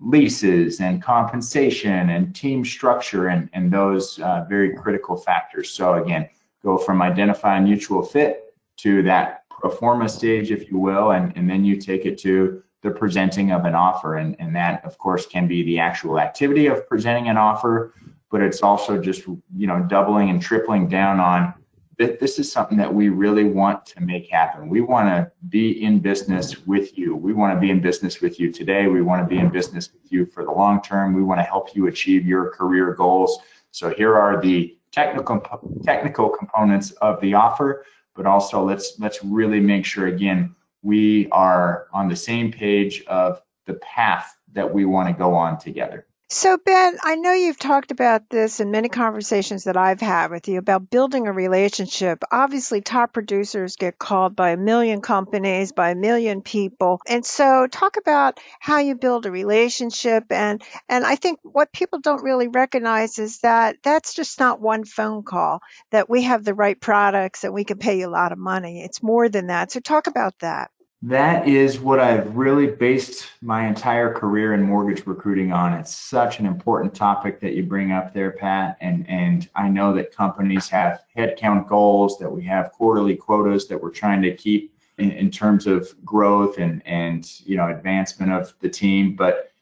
leases 0.00 0.80
and 0.80 1.02
compensation 1.02 2.10
and 2.10 2.34
team 2.34 2.64
structure 2.64 3.28
and, 3.28 3.48
and 3.52 3.72
those 3.72 4.18
uh, 4.20 4.44
very 4.48 4.74
critical 4.74 5.16
factors. 5.16 5.70
So 5.70 6.02
again, 6.02 6.28
go 6.62 6.76
from 6.76 7.02
identify 7.02 7.58
a 7.58 7.60
mutual 7.60 8.02
fit 8.02 8.54
to 8.78 9.02
that 9.02 9.44
pro 9.50 9.70
forma 9.70 10.08
stage, 10.08 10.50
if 10.50 10.70
you 10.70 10.78
will, 10.78 11.12
and, 11.12 11.32
and 11.36 11.48
then 11.48 11.64
you 11.64 11.76
take 11.76 12.04
it 12.04 12.18
to 12.18 12.62
the 12.82 12.90
presenting 12.90 13.52
of 13.52 13.64
an 13.64 13.76
offer. 13.76 14.16
And, 14.16 14.34
and 14.40 14.56
that, 14.56 14.84
of 14.84 14.98
course, 14.98 15.26
can 15.26 15.46
be 15.46 15.62
the 15.62 15.78
actual 15.78 16.18
activity 16.18 16.66
of 16.66 16.88
presenting 16.88 17.28
an 17.28 17.36
offer, 17.36 17.94
but 18.30 18.42
it's 18.42 18.62
also 18.62 19.00
just, 19.00 19.26
you 19.56 19.66
know, 19.68 19.80
doubling 19.88 20.30
and 20.30 20.42
tripling 20.42 20.88
down 20.88 21.20
on 21.20 21.54
that 21.98 22.18
this 22.18 22.38
is 22.38 22.50
something 22.50 22.78
that 22.78 22.92
we 22.92 23.08
really 23.08 23.44
want 23.44 23.84
to 23.86 24.00
make 24.00 24.28
happen. 24.28 24.68
We 24.68 24.80
want 24.80 25.08
to 25.08 25.30
be 25.48 25.84
in 25.84 26.00
business 26.00 26.66
with 26.66 26.96
you. 26.96 27.14
We 27.14 27.32
want 27.32 27.54
to 27.54 27.60
be 27.60 27.70
in 27.70 27.80
business 27.80 28.20
with 28.20 28.40
you 28.40 28.50
today. 28.50 28.86
We 28.86 29.02
want 29.02 29.22
to 29.22 29.28
be 29.28 29.38
in 29.38 29.50
business 29.50 29.92
with 29.92 30.10
you 30.10 30.26
for 30.26 30.44
the 30.44 30.50
long 30.50 30.80
term. 30.82 31.14
We 31.14 31.22
want 31.22 31.40
to 31.40 31.44
help 31.44 31.76
you 31.76 31.86
achieve 31.86 32.26
your 32.26 32.50
career 32.50 32.94
goals. 32.94 33.38
So 33.70 33.90
here 33.90 34.16
are 34.16 34.40
the 34.40 34.76
technical 34.90 35.40
technical 35.82 36.28
components 36.28 36.90
of 36.92 37.20
the 37.20 37.34
offer, 37.34 37.84
but 38.14 38.26
also 38.26 38.64
let's 38.64 38.98
let's 38.98 39.22
really 39.24 39.60
make 39.60 39.84
sure 39.84 40.06
again 40.06 40.54
we 40.82 41.28
are 41.30 41.86
on 41.92 42.08
the 42.08 42.16
same 42.16 42.52
page 42.52 43.04
of 43.06 43.40
the 43.66 43.74
path 43.74 44.36
that 44.52 44.72
we 44.72 44.84
want 44.84 45.08
to 45.08 45.14
go 45.14 45.34
on 45.34 45.58
together. 45.58 46.06
So, 46.34 46.56
Ben, 46.56 46.96
I 47.04 47.16
know 47.16 47.34
you've 47.34 47.58
talked 47.58 47.90
about 47.90 48.30
this 48.30 48.58
in 48.60 48.70
many 48.70 48.88
conversations 48.88 49.64
that 49.64 49.76
I've 49.76 50.00
had 50.00 50.30
with 50.30 50.48
you 50.48 50.56
about 50.56 50.88
building 50.88 51.26
a 51.26 51.32
relationship. 51.32 52.24
Obviously, 52.32 52.80
top 52.80 53.12
producers 53.12 53.76
get 53.76 53.98
called 53.98 54.34
by 54.34 54.52
a 54.52 54.56
million 54.56 55.02
companies, 55.02 55.72
by 55.72 55.90
a 55.90 55.94
million 55.94 56.40
people. 56.40 57.02
And 57.06 57.22
so, 57.22 57.66
talk 57.66 57.98
about 57.98 58.40
how 58.60 58.78
you 58.78 58.94
build 58.94 59.26
a 59.26 59.30
relationship. 59.30 60.24
And, 60.30 60.62
and 60.88 61.04
I 61.04 61.16
think 61.16 61.38
what 61.42 61.70
people 61.70 62.00
don't 62.00 62.22
really 62.22 62.48
recognize 62.48 63.18
is 63.18 63.40
that 63.40 63.76
that's 63.82 64.14
just 64.14 64.40
not 64.40 64.58
one 64.58 64.86
phone 64.86 65.24
call, 65.24 65.60
that 65.90 66.08
we 66.08 66.22
have 66.22 66.44
the 66.44 66.54
right 66.54 66.80
products 66.80 67.44
and 67.44 67.52
we 67.52 67.64
can 67.64 67.76
pay 67.76 67.98
you 67.98 68.08
a 68.08 68.10
lot 68.10 68.32
of 68.32 68.38
money. 68.38 68.82
It's 68.82 69.02
more 69.02 69.28
than 69.28 69.48
that. 69.48 69.70
So, 69.70 69.80
talk 69.80 70.06
about 70.06 70.38
that. 70.38 70.70
That 71.04 71.48
is 71.48 71.80
what 71.80 71.98
I've 71.98 72.36
really 72.36 72.68
based 72.68 73.26
my 73.40 73.66
entire 73.66 74.14
career 74.14 74.54
in 74.54 74.62
mortgage 74.62 75.04
recruiting 75.04 75.52
on. 75.52 75.72
It's 75.72 75.92
such 75.92 76.38
an 76.38 76.46
important 76.46 76.94
topic 76.94 77.40
that 77.40 77.54
you 77.54 77.64
bring 77.64 77.90
up 77.90 78.14
there, 78.14 78.30
Pat. 78.30 78.76
And, 78.80 79.04
and 79.08 79.48
I 79.56 79.68
know 79.68 79.92
that 79.94 80.14
companies 80.14 80.68
have 80.68 81.02
headcount 81.16 81.68
goals, 81.68 82.18
that 82.18 82.30
we 82.30 82.44
have 82.44 82.70
quarterly 82.70 83.16
quotas 83.16 83.66
that 83.66 83.82
we're 83.82 83.90
trying 83.90 84.22
to 84.22 84.32
keep 84.32 84.72
in, 84.98 85.10
in 85.10 85.30
terms 85.30 85.66
of 85.66 85.92
growth 86.04 86.58
and, 86.58 86.86
and 86.86 87.40
you 87.44 87.56
know 87.56 87.68
advancement 87.68 88.32
of 88.32 88.54
the 88.60 88.68
team. 88.68 89.16
But 89.16 89.52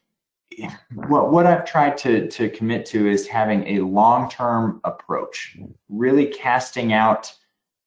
what, 0.93 1.31
what 1.31 1.47
I've 1.47 1.65
tried 1.65 1.97
to, 1.99 2.29
to 2.29 2.49
commit 2.49 2.85
to 2.87 3.07
is 3.07 3.27
having 3.27 3.65
a 3.67 3.79
long-term 3.79 4.81
approach, 4.83 5.57
really 5.89 6.27
casting 6.27 6.93
out 6.93 7.33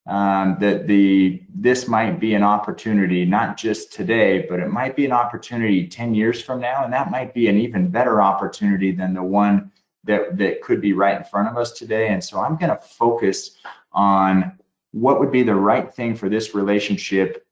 um, 0.07 0.57
that 0.61 0.87
the 0.87 1.43
this 1.55 1.89
might 1.89 2.21
be 2.21 2.35
an 2.35 2.43
opportunity 2.43 3.25
not 3.25 3.57
just 3.57 3.93
today 3.93 4.47
but 4.49 4.61
it 4.61 4.69
might 4.69 4.95
be 4.95 5.05
an 5.05 5.13
opportunity 5.13 5.87
10 5.87 6.15
years 6.15 6.43
from 6.43 6.61
now 6.61 6.85
and 6.85 6.93
that 6.93 7.11
might 7.11 7.33
be 7.33 7.49
an 7.49 7.57
even 7.57 7.89
better 7.89 8.21
opportunity 8.21 8.93
than 8.93 9.15
the 9.15 9.23
one 9.23 9.71
that 10.05 10.37
that 10.37 10.61
could 10.61 10.81
be 10.81 10.93
right 10.93 11.17
in 11.17 11.25
front 11.25 11.49
of 11.49 11.57
us 11.57 11.73
today. 11.73 12.09
And 12.09 12.23
so 12.23 12.41
i'm 12.41 12.57
going 12.57 12.71
to 12.71 12.81
focus 12.83 13.57
on 13.93 14.59
what 14.93 15.19
would 15.21 15.33
be 15.33 15.43
the 15.43 15.55
right 15.55 15.93
thing 15.93 16.15
for 16.15 16.29
this 16.29 16.55
relationship 16.55 17.47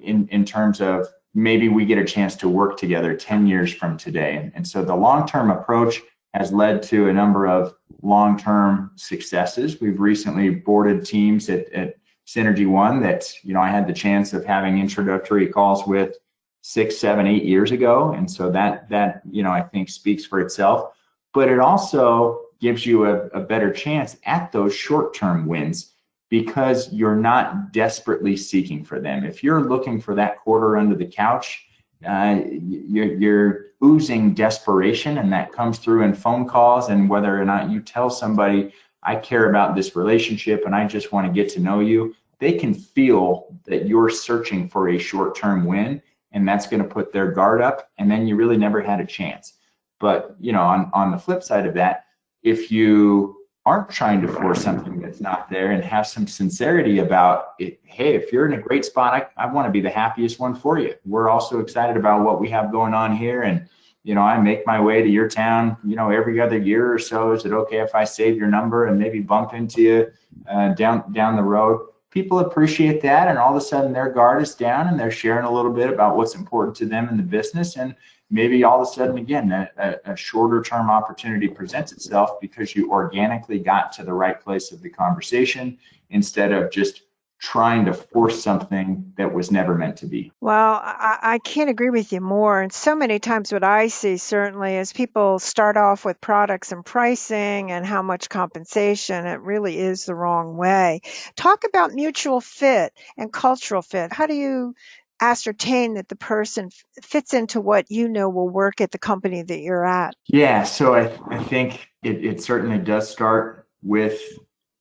in 0.00 0.28
in 0.28 0.44
terms 0.44 0.80
of 0.80 1.08
maybe 1.34 1.68
we 1.68 1.84
get 1.84 1.98
a 1.98 2.04
chance 2.04 2.34
to 2.36 2.48
work 2.48 2.76
together 2.76 3.14
10 3.14 3.46
years 3.46 3.72
from 3.72 3.96
today. 3.96 4.50
And, 4.54 4.66
so 4.66 4.84
the 4.84 4.94
long-term 4.94 5.50
approach 5.50 6.00
has 6.34 6.52
led 6.52 6.82
to 6.84 7.08
a 7.08 7.12
number 7.12 7.46
of 7.46 7.74
long-term 8.02 8.92
successes. 8.96 9.80
We've 9.80 9.98
recently 9.98 10.50
boarded 10.50 11.04
teams 11.04 11.48
at, 11.48 11.70
at 11.72 11.96
Synergy 12.26 12.66
One 12.66 13.00
that 13.02 13.32
you 13.42 13.54
know 13.54 13.60
I 13.60 13.68
had 13.68 13.86
the 13.86 13.92
chance 13.92 14.32
of 14.32 14.44
having 14.44 14.78
introductory 14.78 15.48
calls 15.48 15.86
with 15.86 16.16
six, 16.60 16.98
seven, 16.98 17.26
eight 17.26 17.44
years 17.44 17.72
ago, 17.72 18.12
and 18.12 18.30
so 18.30 18.50
that 18.50 18.88
that 18.90 19.22
you 19.30 19.42
know 19.42 19.50
I 19.50 19.62
think 19.62 19.88
speaks 19.88 20.24
for 20.24 20.40
itself. 20.40 20.92
But 21.32 21.48
it 21.48 21.58
also 21.58 22.40
gives 22.60 22.84
you 22.84 23.06
a, 23.06 23.26
a 23.28 23.40
better 23.40 23.72
chance 23.72 24.16
at 24.24 24.50
those 24.52 24.74
short-term 24.74 25.46
wins 25.46 25.92
because 26.28 26.92
you're 26.92 27.16
not 27.16 27.72
desperately 27.72 28.36
seeking 28.36 28.84
for 28.84 29.00
them. 29.00 29.24
If 29.24 29.42
you're 29.42 29.62
looking 29.62 30.00
for 30.00 30.14
that 30.16 30.38
quarter 30.40 30.76
under 30.76 30.94
the 30.94 31.06
couch, 31.06 31.64
uh, 32.06 32.40
you're, 32.46 33.14
you're 33.14 33.66
oozing 33.84 34.34
desperation, 34.34 35.18
and 35.18 35.32
that 35.32 35.52
comes 35.52 35.78
through 35.78 36.02
in 36.02 36.14
phone 36.14 36.46
calls 36.46 36.88
and 36.88 37.08
whether 37.08 37.40
or 37.40 37.44
not 37.44 37.70
you 37.70 37.80
tell 37.80 38.10
somebody, 38.10 38.72
I 39.02 39.16
care 39.16 39.48
about 39.48 39.76
this 39.76 39.94
relationship 39.94 40.64
and 40.66 40.74
I 40.74 40.86
just 40.86 41.12
want 41.12 41.26
to 41.26 41.32
get 41.32 41.52
to 41.52 41.60
know 41.60 41.80
you, 41.80 42.14
they 42.40 42.52
can 42.52 42.74
feel 42.74 43.56
that 43.64 43.86
you're 43.86 44.10
searching 44.10 44.68
for 44.68 44.88
a 44.88 44.98
short 44.98 45.36
term 45.36 45.64
win, 45.64 46.02
and 46.32 46.46
that's 46.46 46.66
going 46.66 46.82
to 46.82 46.88
put 46.88 47.12
their 47.12 47.30
guard 47.32 47.60
up, 47.60 47.90
and 47.98 48.10
then 48.10 48.26
you 48.26 48.36
really 48.36 48.56
never 48.56 48.80
had 48.80 49.00
a 49.00 49.06
chance. 49.06 49.54
But 49.98 50.36
you 50.38 50.52
know, 50.52 50.62
on, 50.62 50.90
on 50.94 51.10
the 51.10 51.18
flip 51.18 51.42
side 51.42 51.66
of 51.66 51.74
that, 51.74 52.06
if 52.42 52.70
you 52.70 53.37
aren't 53.68 53.90
trying 53.90 54.22
to 54.22 54.28
force 54.28 54.62
something 54.62 54.98
that's 54.98 55.20
not 55.20 55.50
there 55.50 55.72
and 55.72 55.84
have 55.84 56.06
some 56.06 56.26
sincerity 56.26 57.00
about 57.00 57.52
it. 57.58 57.78
Hey, 57.84 58.14
if 58.14 58.32
you're 58.32 58.46
in 58.46 58.54
a 58.54 58.62
great 58.68 58.82
spot, 58.82 59.12
I, 59.12 59.44
I 59.44 59.52
want 59.52 59.68
to 59.68 59.70
be 59.70 59.82
the 59.82 59.90
happiest 59.90 60.40
one 60.40 60.54
for 60.54 60.78
you. 60.78 60.94
We're 61.04 61.28
also 61.28 61.60
excited 61.60 61.98
about 61.98 62.24
what 62.24 62.40
we 62.40 62.48
have 62.48 62.72
going 62.72 62.94
on 62.94 63.14
here. 63.14 63.42
And, 63.42 63.68
you 64.04 64.14
know, 64.14 64.22
I 64.22 64.40
make 64.40 64.66
my 64.66 64.80
way 64.80 65.02
to 65.02 65.08
your 65.08 65.28
town, 65.28 65.76
you 65.84 65.96
know, 65.96 66.08
every 66.08 66.40
other 66.40 66.56
year 66.56 66.90
or 66.90 66.98
so. 66.98 67.32
Is 67.32 67.44
it 67.44 67.52
okay 67.52 67.80
if 67.80 67.94
I 67.94 68.04
save 68.04 68.38
your 68.38 68.48
number 68.48 68.86
and 68.86 68.98
maybe 68.98 69.20
bump 69.20 69.52
into 69.52 69.82
you 69.82 70.06
uh, 70.50 70.68
down, 70.72 71.12
down 71.12 71.36
the 71.36 71.42
road? 71.42 71.88
People 72.10 72.38
appreciate 72.38 73.02
that. 73.02 73.28
And 73.28 73.36
all 73.36 73.50
of 73.50 73.56
a 73.56 73.60
sudden 73.60 73.92
their 73.92 74.10
guard 74.10 74.40
is 74.40 74.54
down 74.54 74.88
and 74.88 74.98
they're 74.98 75.10
sharing 75.10 75.44
a 75.44 75.52
little 75.52 75.74
bit 75.74 75.90
about 75.90 76.16
what's 76.16 76.34
important 76.34 76.74
to 76.78 76.86
them 76.86 77.10
in 77.10 77.18
the 77.18 77.22
business. 77.22 77.76
And 77.76 77.94
maybe 78.30 78.64
all 78.64 78.82
of 78.82 78.88
a 78.88 78.90
sudden 78.90 79.18
again 79.18 79.50
a, 79.52 79.96
a, 80.04 80.16
shorter 80.16 80.62
term 80.62 80.90
opportunity 80.90 81.48
presents 81.48 81.92
itself 81.92 82.40
because 82.40 82.74
you 82.74 82.90
organically 82.90 83.58
got 83.58 83.92
to 83.92 84.04
the 84.04 84.12
right 84.12 84.40
place 84.40 84.72
of 84.72 84.82
the 84.82 84.90
conversation 84.90 85.78
instead 86.10 86.52
of 86.52 86.70
just 86.70 87.02
trying 87.40 87.84
to 87.84 87.94
force 87.94 88.42
something 88.42 89.12
that 89.16 89.32
was 89.32 89.52
never 89.52 89.74
meant 89.74 89.98
to 89.98 90.06
be. 90.06 90.32
Well, 90.40 90.80
I, 90.82 91.18
I, 91.22 91.38
can't 91.38 91.70
agree 91.70 91.90
with 91.90 92.12
you 92.12 92.20
more. 92.20 92.60
And 92.60 92.72
so 92.72 92.96
many 92.96 93.20
times, 93.20 93.52
what 93.52 93.62
I 93.62 93.88
see 93.88 94.16
certainly 94.16 94.74
is 94.74 94.92
people 94.92 95.38
start 95.38 95.76
off 95.76 96.04
with 96.04 96.20
products 96.20 96.72
and 96.72 96.84
pricing 96.84 97.70
and 97.70 97.86
how 97.86 98.02
much 98.02 98.28
compensation. 98.28 99.26
It 99.26 99.40
really 99.40 99.78
is 99.78 100.04
the 100.04 100.16
wrong 100.16 100.56
way. 100.56 101.02
Talk 101.36 101.62
about 101.62 101.92
mutual 101.92 102.40
fit 102.40 102.92
and 103.16 103.32
cultural 103.32 103.82
fit. 103.82 104.12
How 104.12 104.26
do 104.26 104.34
you 104.34 104.74
ascertain 105.20 105.94
that 105.94 106.08
the 106.08 106.16
person 106.16 106.70
fits 107.02 107.34
into 107.34 107.60
what 107.60 107.90
you 107.90 108.08
know 108.08 108.28
will 108.28 108.48
work 108.48 108.80
at 108.80 108.90
the 108.90 108.98
company 108.98 109.42
that 109.42 109.60
you're 109.60 109.84
at? 109.84 110.14
Yeah, 110.26 110.62
so 110.64 110.94
I, 110.94 111.18
I 111.28 111.42
think 111.44 111.88
it, 112.02 112.24
it 112.24 112.42
certainly 112.42 112.78
does 112.78 113.08
start 113.10 113.66
with 113.82 114.20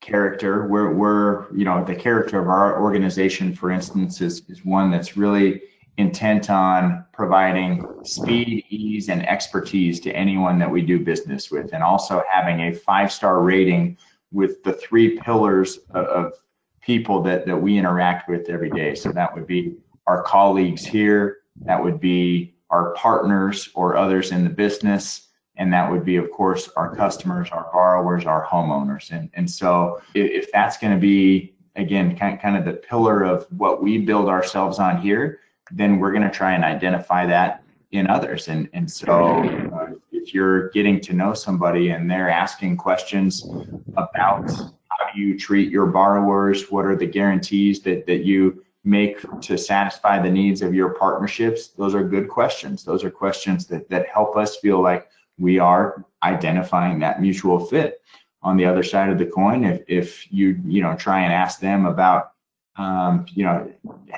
character. 0.01 0.67
We're, 0.67 0.93
we're, 0.93 1.53
you 1.55 1.65
know, 1.65 1.83
the 1.83 1.95
character 1.95 2.39
of 2.39 2.47
our 2.47 2.81
organization, 2.81 3.53
for 3.53 3.71
instance, 3.71 4.21
is, 4.21 4.43
is 4.47 4.63
one 4.63 4.91
that's 4.91 5.17
really 5.17 5.61
intent 5.97 6.49
on 6.49 7.03
providing 7.11 7.85
speed, 8.03 8.63
ease, 8.69 9.09
and 9.09 9.27
expertise 9.27 9.99
to 10.01 10.11
anyone 10.11 10.59
that 10.59 10.69
we 10.69 10.81
do 10.81 10.99
business 10.99 11.49
with, 11.49 11.73
and 11.73 11.83
also 11.83 12.23
having 12.31 12.61
a 12.61 12.73
five 12.73 13.11
star 13.11 13.41
rating 13.41 13.97
with 14.31 14.63
the 14.63 14.73
three 14.73 15.17
pillars 15.19 15.79
of, 15.89 16.05
of 16.05 16.33
people 16.81 17.21
that, 17.23 17.45
that 17.45 17.57
we 17.57 17.77
interact 17.77 18.29
with 18.29 18.49
every 18.49 18.69
day. 18.69 18.95
So 18.95 19.11
that 19.11 19.33
would 19.33 19.47
be 19.47 19.75
our 20.07 20.23
colleagues 20.23 20.85
here, 20.85 21.39
that 21.65 21.81
would 21.83 21.99
be 21.99 22.55
our 22.69 22.93
partners 22.93 23.69
or 23.75 23.95
others 23.95 24.31
in 24.31 24.43
the 24.43 24.49
business, 24.49 25.27
and 25.57 25.71
that 25.73 25.89
would 25.89 26.05
be, 26.05 26.17
of 26.17 26.31
course, 26.31 26.69
our 26.75 26.95
customers, 26.95 27.49
our 27.51 27.69
borrowers, 27.71 28.25
our 28.25 28.45
homeowners. 28.45 29.11
And, 29.11 29.29
and 29.33 29.49
so 29.49 30.01
if, 30.13 30.51
that's 30.51 30.77
going 30.77 30.93
to 30.93 30.99
be, 30.99 31.55
again, 31.75 32.15
kind, 32.17 32.39
kind 32.39 32.57
of 32.57 32.65
the 32.65 32.73
pillar 32.73 33.23
of 33.23 33.45
what 33.57 33.81
we 33.81 33.97
build 33.97 34.29
ourselves 34.29 34.79
on 34.79 35.01
here, 35.01 35.39
then 35.71 35.99
we're 35.99 36.11
going 36.11 36.23
to 36.23 36.29
try 36.31 36.53
and 36.53 36.63
identify 36.63 37.25
that 37.25 37.63
in 37.91 38.07
others. 38.07 38.47
And, 38.47 38.69
and 38.73 38.89
so 38.89 39.43
uh, 39.73 39.93
if 40.11 40.33
you're 40.33 40.69
getting 40.69 40.99
to 41.01 41.13
know 41.13 41.33
somebody 41.33 41.89
and 41.89 42.09
they're 42.09 42.29
asking 42.29 42.77
questions 42.77 43.47
about 43.95 44.49
how 44.51 45.13
do 45.13 45.19
you 45.19 45.37
treat 45.37 45.71
your 45.71 45.87
borrowers, 45.87 46.69
what 46.69 46.85
are 46.85 46.95
the 46.95 47.05
guarantees 47.07 47.81
that, 47.81 48.05
that 48.05 48.25
you 48.25 48.63
make 48.87 49.19
to 49.41 49.57
satisfy 49.57 50.21
the 50.21 50.31
needs 50.31 50.61
of 50.61 50.73
your 50.73 50.89
partnerships? 50.91 51.69
Those 51.69 51.93
are 51.93 52.03
good 52.03 52.29
questions. 52.29 52.83
Those 52.83 53.03
are 53.03 53.11
questions 53.11 53.67
that, 53.67 53.89
that 53.89 54.07
help 54.07 54.37
us 54.37 54.55
feel 54.57 54.81
like 54.81 55.09
we 55.37 55.59
are 55.59 56.05
identifying 56.23 56.99
that 56.99 57.21
mutual 57.21 57.59
fit. 57.59 58.01
On 58.43 58.55
the 58.55 58.65
other 58.65 58.83
side 58.83 59.09
of 59.09 59.17
the 59.17 59.25
coin, 59.25 59.65
if, 59.65 59.81
if 59.87 60.31
you 60.31 60.59
you 60.65 60.81
know 60.81 60.95
try 60.95 61.21
and 61.21 61.33
ask 61.33 61.59
them 61.59 61.85
about 61.85 62.31
um, 62.77 63.25
you 63.33 63.43
know 63.43 63.69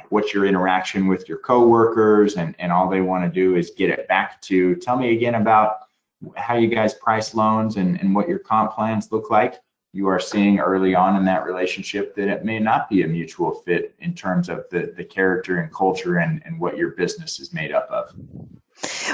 what's 0.09 0.33
your 0.33 0.45
interaction 0.45 1.07
with 1.07 1.27
your 1.27 1.39
coworkers 1.39 2.35
and, 2.35 2.55
and 2.59 2.71
all 2.71 2.89
they 2.89 3.01
want 3.01 3.23
to 3.23 3.29
do 3.29 3.55
is 3.55 3.71
get 3.71 3.89
it 3.89 4.07
back 4.07 4.39
to 4.41 4.75
tell 4.75 4.97
me 4.97 5.15
again 5.15 5.35
about 5.35 5.79
how 6.35 6.55
you 6.55 6.67
guys 6.67 6.93
price 6.93 7.33
loans 7.33 7.77
and, 7.77 7.99
and 8.01 8.13
what 8.13 8.27
your 8.27 8.39
comp 8.39 8.73
plans 8.73 9.11
look 9.11 9.31
like 9.31 9.61
you 9.91 10.07
are 10.07 10.19
seeing 10.19 10.59
early 10.59 10.93
on 10.93 11.15
in 11.15 11.25
that 11.25 11.45
relationship 11.45 12.15
that 12.15 12.27
it 12.27 12.45
may 12.45 12.59
not 12.59 12.89
be 12.89 13.01
a 13.01 13.07
mutual 13.07 13.51
fit 13.65 13.95
in 13.99 14.13
terms 14.13 14.49
of 14.49 14.65
the, 14.69 14.93
the 14.95 15.03
character 15.03 15.59
and 15.59 15.73
culture 15.73 16.17
and, 16.17 16.41
and 16.45 16.59
what 16.59 16.77
your 16.77 16.91
business 16.91 17.39
is 17.39 17.53
made 17.53 17.71
up 17.71 17.89
of. 17.89 18.13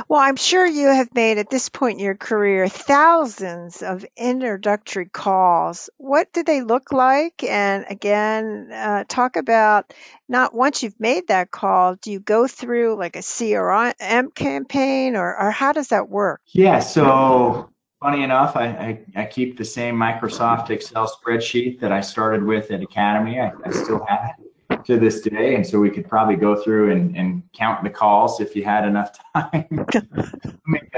Well, 0.08 0.20
I'm 0.20 0.36
sure 0.36 0.66
you 0.66 0.88
have 0.88 1.14
made 1.16 1.38
at 1.38 1.50
this 1.50 1.70
point 1.70 2.00
in 2.00 2.06
your 2.06 2.16
career 2.16 2.68
thousands 2.68 3.82
of 3.82 4.06
introductory 4.16 5.08
calls. 5.08 5.90
What 5.98 6.32
do 6.34 6.44
they 6.44 6.62
look 6.62 6.92
like? 6.92 7.44
And 7.44 7.86
again, 7.90 8.70
uh, 8.72 9.06
talk 9.08 9.38
about 9.38 9.92
not 10.28 10.54
once 10.54 10.84
you've 10.84 11.00
made 11.00 11.30
that 11.30 11.50
call, 11.50 11.96
do 11.96 12.12
you 12.12 12.20
go 12.20 12.48
through 12.48 12.98
like 12.98 13.16
a 13.16 13.20
CRM 13.20 14.36
campaign 14.36 15.16
or, 15.16 15.36
or 15.36 15.52
how 15.52 15.72
does 15.72 15.88
that 15.88 16.10
work? 16.10 16.42
Yeah, 16.48 16.80
so 16.80 17.70
funny 18.06 18.22
enough, 18.22 18.56
I, 18.56 18.66
I, 18.68 19.00
I, 19.16 19.26
keep 19.26 19.58
the 19.58 19.66
same 19.66 19.96
Microsoft 19.96 20.70
Excel 20.70 21.10
spreadsheet 21.10 21.80
that 21.80 21.92
I 21.92 22.02
started 22.02 22.44
with 22.44 22.70
at 22.70 22.84
Academy. 22.84 23.40
I, 23.40 23.52
I 23.66 23.72
still 23.72 24.06
have 24.06 24.36
it 24.70 24.86
to 24.86 25.00
this 25.00 25.22
day. 25.22 25.56
And 25.56 25.66
so 25.66 25.80
we 25.80 25.90
could 25.90 26.08
probably 26.08 26.36
go 26.36 26.56
through 26.56 26.92
and, 26.92 27.18
and 27.18 27.42
count 27.52 27.84
the 27.84 27.90
calls 27.90 28.40
if 28.40 28.56
you 28.56 28.64
had 28.64 28.86
enough 28.86 29.18
time. 29.36 29.66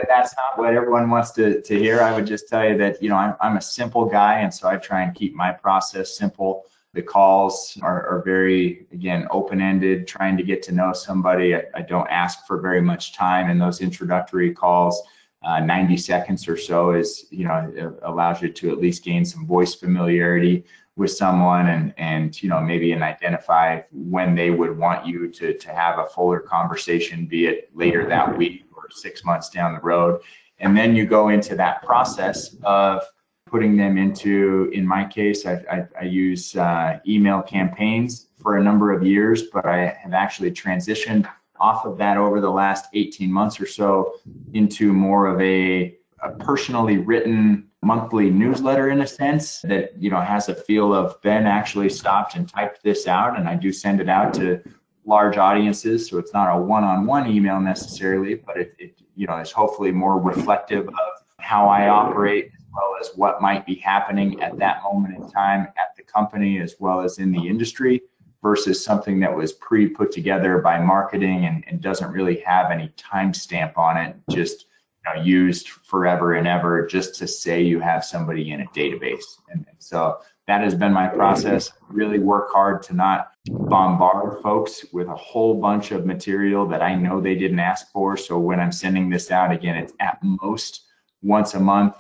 that's 0.10 0.36
not 0.36 0.58
what 0.58 0.74
everyone 0.74 1.10
wants 1.10 1.32
to, 1.32 1.62
to 1.62 1.80
hear. 1.80 2.02
I 2.02 2.14
would 2.14 2.28
just 2.28 2.50
tell 2.50 2.68
you 2.68 2.78
that, 2.80 3.02
you 3.02 3.08
know, 3.08 3.16
I'm, 3.16 3.36
I'm 3.40 3.56
a 3.56 3.62
simple 3.62 4.04
guy. 4.04 4.40
And 4.40 4.54
so 4.54 4.68
I 4.68 4.76
try 4.76 5.04
and 5.04 5.16
keep 5.16 5.34
my 5.34 5.54
process 5.54 6.18
simple. 6.18 6.66
The 6.94 7.04
calls 7.04 7.78
are, 7.84 8.06
are 8.06 8.22
very, 8.24 8.86
again, 8.92 9.30
open 9.32 9.62
ended, 9.62 10.10
trying 10.10 10.36
to 10.36 10.44
get 10.44 10.62
to 10.64 10.74
know 10.74 10.92
somebody. 10.92 11.56
I, 11.56 11.64
I, 11.74 11.84
don't 11.84 12.10
ask 12.10 12.46
for 12.46 12.60
very 12.60 12.82
much 12.82 13.14
time 13.14 13.50
in 13.50 13.60
those 13.60 13.80
introductory 13.80 14.54
calls. 14.54 15.02
Uh, 15.48 15.62
90 15.62 15.96
seconds 15.96 16.46
or 16.50 16.58
so 16.58 16.92
is, 16.92 17.26
you 17.30 17.46
know, 17.48 17.96
allows 18.02 18.42
you 18.42 18.50
to 18.50 18.70
at 18.70 18.80
least 18.80 19.02
gain 19.02 19.24
some 19.24 19.48
voice 19.48 19.74
familiarity 19.74 20.66
with 20.98 21.12
someone 21.12 21.68
and 21.68 21.94
and 21.98 22.44
you 22.44 22.50
know 22.50 22.60
maybe 22.60 22.92
and 22.92 23.02
identify 23.04 23.80
when 23.92 24.36
they 24.36 24.50
would 24.50 24.78
want 24.78 25.06
you 25.06 25.30
to 25.32 25.54
to 25.54 25.70
have 25.70 26.00
a 26.00 26.06
fuller 26.08 26.42
conversation 26.42 27.26
be 27.26 27.46
it 27.46 27.70
later 27.74 28.06
that 28.10 28.36
week 28.36 28.66
or 28.76 28.90
six 28.90 29.24
months 29.24 29.50
down 29.50 29.74
the 29.74 29.80
road. 29.80 30.20
And 30.60 30.76
then 30.76 30.96
you 30.98 31.06
go 31.06 31.30
into 31.30 31.56
that 31.56 31.82
process 31.84 32.58
of 32.64 33.04
putting 33.46 33.78
them 33.78 33.98
into 33.98 34.70
in 34.74 34.86
my 34.86 35.06
case 35.06 35.46
i, 35.46 35.54
I, 35.72 35.88
I 36.02 36.04
use 36.04 36.58
uh, 36.58 37.00
email 37.08 37.42
campaigns 37.42 38.28
for 38.42 38.58
a 38.58 38.64
number 38.64 38.92
of 38.92 39.06
years 39.06 39.44
but 39.54 39.66
i 39.66 39.98
have 40.04 40.14
actually 40.14 40.52
transitioned 40.52 41.26
off 41.60 41.86
of 41.86 41.98
that 41.98 42.18
over 42.18 42.42
the 42.42 42.50
last 42.50 42.86
18 42.94 43.32
months 43.32 43.60
or 43.60 43.66
so 43.66 44.16
into 44.54 44.94
more 44.94 45.28
of 45.28 45.40
a, 45.42 45.96
a 46.24 46.32
personally 46.40 46.98
written 46.98 47.68
monthly 47.84 48.30
newsletter 48.30 48.90
in 48.90 49.02
a 49.02 49.08
sense 49.08 49.62
that 49.62 49.92
you 50.02 50.10
know 50.10 50.20
has 50.20 50.50
a 50.50 50.56
feel 50.56 50.94
of 50.94 51.22
Ben 51.22 51.46
actually 51.46 51.90
stopped 51.90 52.36
and 52.36 52.50
typed 52.50 52.84
this 52.84 53.08
out, 53.08 53.38
and 53.38 53.48
I 53.48 53.56
do 53.56 53.72
send 53.72 54.02
it 54.02 54.10
out 54.10 54.34
to 54.36 54.62
large 55.06 55.38
audiences, 55.38 56.10
so 56.10 56.18
it's 56.18 56.34
not 56.34 56.54
a 56.54 56.60
one-on-one 56.60 57.30
email 57.30 57.62
necessarily, 57.62 58.36
but 58.36 58.58
it, 58.58 58.76
it 58.78 59.02
you 59.16 59.28
know 59.28 59.38
is 59.38 59.52
hopefully 59.52 59.92
more 59.92 60.20
reflective 60.20 60.88
of 60.88 60.96
how 61.40 61.70
I 61.70 61.88
operate 61.88 62.52
as 62.58 62.66
well 62.74 62.96
as 63.00 63.12
what 63.16 63.42
might 63.42 63.66
be 63.66 63.76
happening 63.76 64.42
at 64.42 64.58
that 64.58 64.84
moment 64.84 65.16
in 65.16 65.30
time 65.30 65.62
at 65.62 65.96
the 65.96 66.04
company 66.04 66.60
as 66.60 66.76
well 66.80 67.00
as 67.00 67.20
in 67.20 67.32
the 67.32 67.48
industry 67.48 68.02
versus 68.42 68.84
something 68.84 69.20
that 69.20 69.36
was 69.36 69.54
pre-put 69.54 70.12
together 70.12 70.60
by 70.60 70.80
marketing 70.80 71.46
and, 71.46 71.64
and 71.68 71.82
doesn't 71.82 72.12
really 72.12 72.40
have 72.42 72.72
any 72.72 72.90
timestamp 72.98 73.78
on 73.78 73.98
it 73.98 74.16
just 74.30 74.66
you 75.06 75.14
know, 75.14 75.22
used 75.22 75.70
forever 75.70 76.34
and 76.34 76.48
ever 76.48 76.86
just 76.86 77.16
to 77.16 77.28
say 77.28 77.62
you 77.62 77.80
have 77.80 78.04
somebody 78.04 78.52
in 78.52 78.62
a 78.62 78.66
database. 78.68 79.40
And, 79.50 79.66
and 79.68 79.78
so 79.80 80.20
that 80.48 80.62
has 80.62 80.76
been 80.76 80.94
my 80.94 81.08
process. 81.08 81.72
Really 81.90 82.20
work 82.20 82.52
hard 82.52 82.82
to 82.84 82.94
not 82.94 83.32
bombard 83.48 84.42
folks 84.42 84.86
with 84.94 85.08
a 85.08 85.16
whole 85.16 85.60
bunch 85.60 85.92
of 85.92 86.06
material 86.06 86.66
that 86.68 86.82
I 86.82 86.96
know 86.96 87.20
they 87.20 87.36
didn't 87.36 87.60
ask 87.60 87.92
for. 87.92 88.18
So 88.18 88.40
when 88.40 88.60
I'm 88.60 88.72
sending 88.72 89.10
this 89.10 89.30
out 89.30 89.52
again, 89.52 89.76
it's 89.76 89.94
at 90.00 90.20
most 90.24 90.87
once 91.24 91.56
a 91.56 91.60
month 91.60 91.96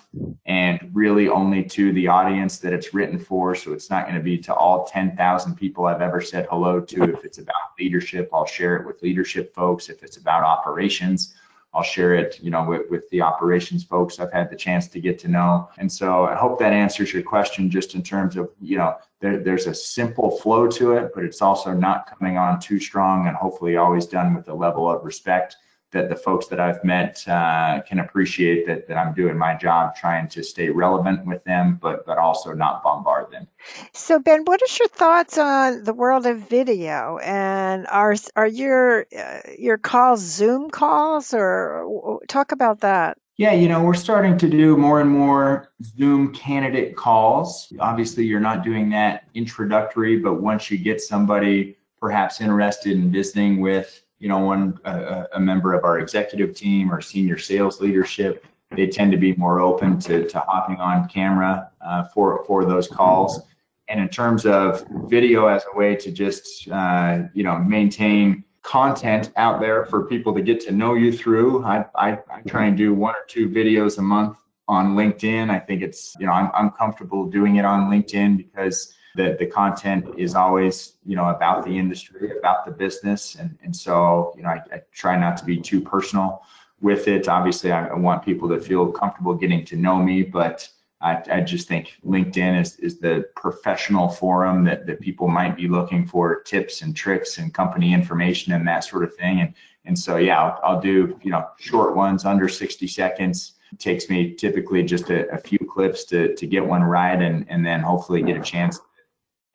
and 0.45 0.91
really 0.93 1.27
only 1.27 1.63
to 1.63 1.91
the 1.93 2.07
audience 2.07 2.59
that 2.59 2.71
it's 2.71 2.93
written 2.93 3.17
for. 3.17 3.55
So 3.55 3.73
it's 3.73 3.89
not 3.89 4.05
going 4.05 4.15
to 4.15 4.23
be 4.23 4.37
to 4.39 4.53
all 4.53 4.85
10,000 4.85 5.55
people 5.55 5.85
I've 5.85 6.01
ever 6.01 6.21
said 6.21 6.47
hello 6.49 6.79
to. 6.81 7.03
If 7.03 7.25
it's 7.25 7.39
about 7.39 7.55
leadership, 7.79 8.29
I'll 8.31 8.45
share 8.45 8.77
it 8.77 8.85
with 8.85 9.01
leadership 9.01 9.53
folks. 9.55 9.89
If 9.89 10.03
it's 10.03 10.17
about 10.17 10.43
operations, 10.43 11.33
I'll 11.73 11.83
share 11.83 12.15
it, 12.15 12.39
you 12.41 12.49
know, 12.49 12.63
with, 12.63 12.89
with 12.89 13.09
the 13.09 13.21
operations 13.21 13.83
folks 13.83 14.19
I've 14.19 14.31
had 14.31 14.49
the 14.49 14.55
chance 14.55 14.87
to 14.87 14.99
get 14.99 15.19
to 15.19 15.27
know. 15.27 15.69
And 15.77 15.91
so 15.91 16.25
I 16.25 16.35
hope 16.35 16.57
that 16.59 16.73
answers 16.73 17.11
your 17.11 17.23
question 17.23 17.69
just 17.69 17.93
in 17.93 18.01
terms 18.01 18.37
of, 18.37 18.49
you 18.61 18.77
know, 18.77 18.95
there, 19.19 19.43
there's 19.43 19.67
a 19.67 19.73
simple 19.73 20.37
flow 20.37 20.67
to 20.69 20.93
it, 20.93 21.11
but 21.13 21.23
it's 21.23 21.41
also 21.41 21.73
not 21.73 22.07
coming 22.07 22.37
on 22.37 22.59
too 22.59 22.79
strong 22.79 23.27
and 23.27 23.35
hopefully 23.35 23.77
always 23.77 24.05
done 24.05 24.33
with 24.33 24.47
a 24.47 24.53
level 24.53 24.89
of 24.89 25.03
respect 25.03 25.57
that 25.91 26.09
the 26.09 26.15
folks 26.15 26.47
that 26.47 26.59
I've 26.59 26.83
met 26.83 27.25
uh, 27.27 27.81
can 27.87 27.99
appreciate 27.99 28.67
that, 28.67 28.87
that 28.87 28.97
I'm 28.97 29.13
doing 29.13 29.37
my 29.37 29.55
job 29.55 29.95
trying 29.95 30.27
to 30.29 30.43
stay 30.43 30.69
relevant 30.69 31.25
with 31.25 31.43
them, 31.45 31.79
but 31.81 32.05
but 32.05 32.17
also 32.17 32.53
not 32.53 32.83
bombard 32.83 33.31
them. 33.31 33.47
So 33.93 34.19
Ben, 34.19 34.43
what 34.45 34.61
is 34.61 34.77
your 34.77 34.89
thoughts 34.89 35.37
on 35.37 35.83
the 35.83 35.93
world 35.93 36.25
of 36.25 36.39
video? 36.39 37.19
And 37.19 37.87
are 37.87 38.15
are 38.35 38.47
your 38.47 39.05
uh, 39.17 39.39
your 39.57 39.77
calls 39.77 40.21
Zoom 40.21 40.69
calls, 40.69 41.33
or 41.33 42.19
talk 42.27 42.51
about 42.51 42.81
that? 42.81 43.17
Yeah, 43.37 43.53
you 43.53 43.69
know, 43.69 43.83
we're 43.83 43.93
starting 43.93 44.37
to 44.39 44.49
do 44.49 44.75
more 44.77 44.99
and 44.99 45.11
more 45.11 45.71
Zoom 45.83 46.33
candidate 46.33 46.95
calls. 46.95 47.71
Obviously, 47.79 48.25
you're 48.25 48.39
not 48.39 48.63
doing 48.63 48.89
that 48.89 49.25
introductory, 49.35 50.17
but 50.17 50.41
once 50.41 50.71
you 50.71 50.77
get 50.79 51.01
somebody 51.01 51.77
perhaps 51.99 52.41
interested 52.41 52.93
in 52.93 53.11
visiting 53.11 53.61
with 53.61 54.01
you 54.19 54.27
know, 54.27 54.39
one 54.39 54.79
a, 54.85 55.39
member 55.39 55.73
of 55.73 55.83
our 55.83 55.99
executive 55.99 56.55
team 56.55 56.91
or 56.91 57.01
senior 57.01 57.37
sales 57.37 57.79
leadership, 57.79 58.45
they 58.71 58.87
tend 58.87 59.11
to 59.11 59.17
be 59.17 59.33
more 59.35 59.59
open 59.59 59.99
to, 59.99 60.27
to 60.27 60.39
hopping 60.39 60.77
on 60.77 61.07
camera 61.07 61.69
uh, 61.81 62.05
for 62.05 62.43
for 62.45 62.65
those 62.65 62.87
calls. 62.87 63.41
And 63.89 63.99
in 63.99 64.09
terms 64.09 64.45
of 64.45 64.85
video 65.05 65.47
as 65.47 65.63
a 65.73 65.77
way 65.77 65.95
to 65.95 66.11
just 66.11 66.67
uh, 66.69 67.23
you 67.33 67.43
know 67.43 67.57
maintain 67.59 68.43
content 68.63 69.31
out 69.37 69.61
there 69.61 69.85
for 69.85 70.05
people 70.05 70.33
to 70.33 70.41
get 70.41 70.59
to 70.59 70.73
know 70.73 70.93
you 70.95 71.15
through, 71.15 71.63
I, 71.63 71.85
I, 71.95 72.19
I 72.29 72.41
try 72.47 72.65
and 72.65 72.75
do 72.75 72.93
one 72.93 73.15
or 73.15 73.23
two 73.25 73.47
videos 73.47 73.97
a 73.97 74.01
month 74.01 74.37
on 74.67 74.95
LinkedIn. 74.95 75.49
I 75.49 75.59
think 75.59 75.81
it's 75.81 76.15
you 76.19 76.25
know 76.25 76.33
I'm 76.33 76.51
I'm 76.53 76.71
comfortable 76.71 77.25
doing 77.29 77.57
it 77.57 77.65
on 77.65 77.89
LinkedIn 77.89 78.37
because 78.37 78.93
the, 79.17 79.35
the 79.39 79.47
content 79.47 80.05
is 80.15 80.35
always, 80.35 80.93
you 81.03 81.15
know, 81.15 81.29
about 81.29 81.65
the 81.65 81.77
industry, 81.77 82.37
about 82.37 82.65
the 82.65 82.71
business. 82.71 83.35
And, 83.35 83.57
and 83.63 83.75
so, 83.75 84.33
you 84.37 84.43
know, 84.43 84.49
I, 84.49 84.61
I 84.71 84.81
try 84.93 85.17
not 85.17 85.35
to 85.37 85.45
be 85.45 85.59
too 85.59 85.81
personal 85.81 86.43
with 86.79 87.07
it. 87.07 87.27
Obviously, 87.27 87.71
I, 87.71 87.93
want 87.95 88.23
people 88.23 88.47
to 88.49 88.61
feel 88.61 88.91
comfortable 88.91 89.33
getting 89.33 89.65
to 89.65 89.75
know 89.75 89.97
me, 89.97 90.21
but 90.21 90.69
I, 91.01 91.23
I 91.31 91.41
just 91.41 91.67
think 91.67 91.97
LinkedIn 92.05 92.61
is, 92.61 92.75
is 92.77 92.99
the 92.99 93.27
professional 93.35 94.07
forum 94.07 94.63
that, 94.65 94.85
that 94.85 95.01
people 95.01 95.27
might 95.27 95.57
be 95.57 95.67
looking 95.67 96.05
for 96.05 96.41
tips 96.43 96.83
and 96.83 96.95
tricks 96.95 97.39
and 97.39 97.51
company 97.51 97.93
information 97.93 98.53
and 98.53 98.67
that 98.67 98.83
sort 98.83 99.03
of 99.03 99.15
thing. 99.15 99.41
And, 99.41 99.53
and 99.85 99.97
so, 99.97 100.17
yeah, 100.17 100.39
I'll, 100.39 100.59
I'll 100.63 100.81
do, 100.81 101.19
you 101.23 101.31
know, 101.31 101.47
short 101.57 101.95
ones 101.95 102.23
under 102.23 102.47
60 102.47 102.85
seconds. 102.85 103.53
It 103.71 103.79
takes 103.79 104.09
me 104.11 104.35
typically 104.35 104.83
just 104.83 105.09
a, 105.09 105.27
a 105.33 105.37
few 105.39 105.57
clips 105.57 106.03
to, 106.05 106.35
to 106.35 106.45
get 106.45 106.63
one 106.63 106.83
right 106.83 107.19
and, 107.19 107.47
and 107.49 107.65
then 107.65 107.79
hopefully 107.79 108.21
get 108.21 108.37
a 108.37 108.41
chance 108.41 108.79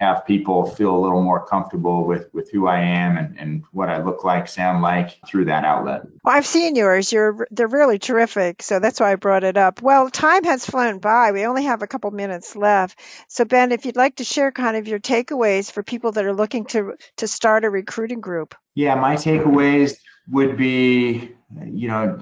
have 0.03 0.27
people 0.27 0.67
feel 0.67 0.97
a 0.97 0.99
little 0.99 1.23
more 1.23 1.47
comfortable 1.47 2.05
with 2.05 2.29
with 2.35 2.51
who 2.51 2.67
I 2.67 2.81
am 2.81 3.17
and, 3.17 3.39
and 3.39 3.63
what 3.71 3.89
I 3.89 4.03
look 4.03 4.25
like, 4.25 4.49
sound 4.49 4.83
like 4.83 5.21
through 5.29 5.45
that 5.45 5.65
outlet. 5.65 6.03
Well, 6.25 6.37
I've 6.37 6.47
seen 6.47 6.75
yours. 6.75 7.13
You're 7.13 7.47
they're 7.53 7.69
really 7.69 8.01
terrific. 8.01 8.63
So 8.63 8.81
that's 8.81 8.99
why 8.99 9.13
I 9.13 9.15
brought 9.15 9.45
it 9.45 9.57
up. 9.57 9.81
Well, 9.81 10.11
time 10.11 10.43
has 10.45 10.67
flown 10.67 10.99
by. 10.99 11.31
We 11.31 11.47
only 11.47 11.65
have 11.65 11.83
a 11.83 11.87
couple 11.87 12.11
minutes 12.11 12.57
left. 12.57 12.99
So 13.29 13.45
Ben, 13.45 13.71
if 13.71 13.87
you'd 13.87 13.97
like 13.97 14.17
to 14.17 14.25
share 14.25 14.51
kind 14.51 14.77
of 14.77 14.89
your 14.89 14.99
takeaways 14.99 15.71
for 15.71 15.85
people 15.85 16.11
that 16.13 16.25
are 16.25 16.35
looking 16.35 16.65
to 16.67 16.95
to 17.19 17.29
start 17.29 17.65
a 17.65 17.71
recruiting 17.71 18.21
group. 18.21 18.57
Yeah, 18.75 18.97
my 18.97 19.15
takeaways 19.15 19.99
would 20.29 20.57
be, 20.57 21.33
you 21.65 21.89
know, 21.89 22.19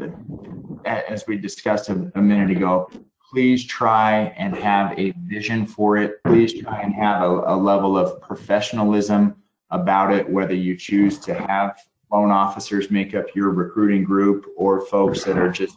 as 0.85 1.27
we 1.27 1.39
discussed 1.39 1.89
a, 1.89 2.13
a 2.15 2.21
minute 2.21 2.55
ago, 2.55 2.91
please 3.31 3.65
try 3.65 4.35
and 4.37 4.57
have 4.57 4.99
a 4.99 5.13
vision 5.25 5.65
for 5.65 5.97
it. 5.97 6.23
Please 6.25 6.53
try 6.61 6.81
and 6.81 6.93
have 6.93 7.23
a, 7.23 7.27
a, 7.27 7.57
level 7.57 7.97
of 7.97 8.21
professionalism 8.21 9.37
about 9.71 10.13
it, 10.13 10.29
whether 10.29 10.55
you 10.55 10.77
choose 10.77 11.19
to 11.21 11.35
have 11.35 11.79
loan 12.11 12.33
officers 12.33 12.91
make 12.91 13.15
up 13.15 13.27
your 13.37 13.51
recruiting 13.51 14.03
group 14.03 14.47
or 14.57 14.85
folks 14.87 15.23
that 15.23 15.39
are 15.39 15.51
just 15.51 15.77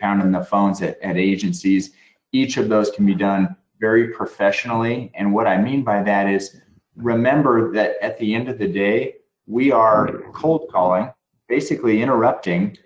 pounding 0.00 0.32
the 0.32 0.44
phones 0.44 0.82
at, 0.82 1.00
at 1.02 1.16
agencies. 1.16 1.92
Each 2.32 2.56
of 2.56 2.68
those 2.68 2.90
can 2.90 3.06
be 3.06 3.14
done 3.14 3.54
very 3.80 4.08
professionally. 4.08 5.12
And 5.14 5.32
what 5.32 5.46
I 5.46 5.62
mean 5.62 5.84
by 5.84 6.02
that 6.02 6.28
is 6.28 6.60
remember 6.96 7.72
that 7.72 7.94
at 8.02 8.18
the 8.18 8.34
end 8.34 8.48
of 8.48 8.58
the 8.58 8.66
day, 8.66 9.16
we 9.46 9.70
are 9.70 10.22
cold 10.32 10.68
calling, 10.72 11.12
basically 11.48 12.02
interrupting 12.02 12.76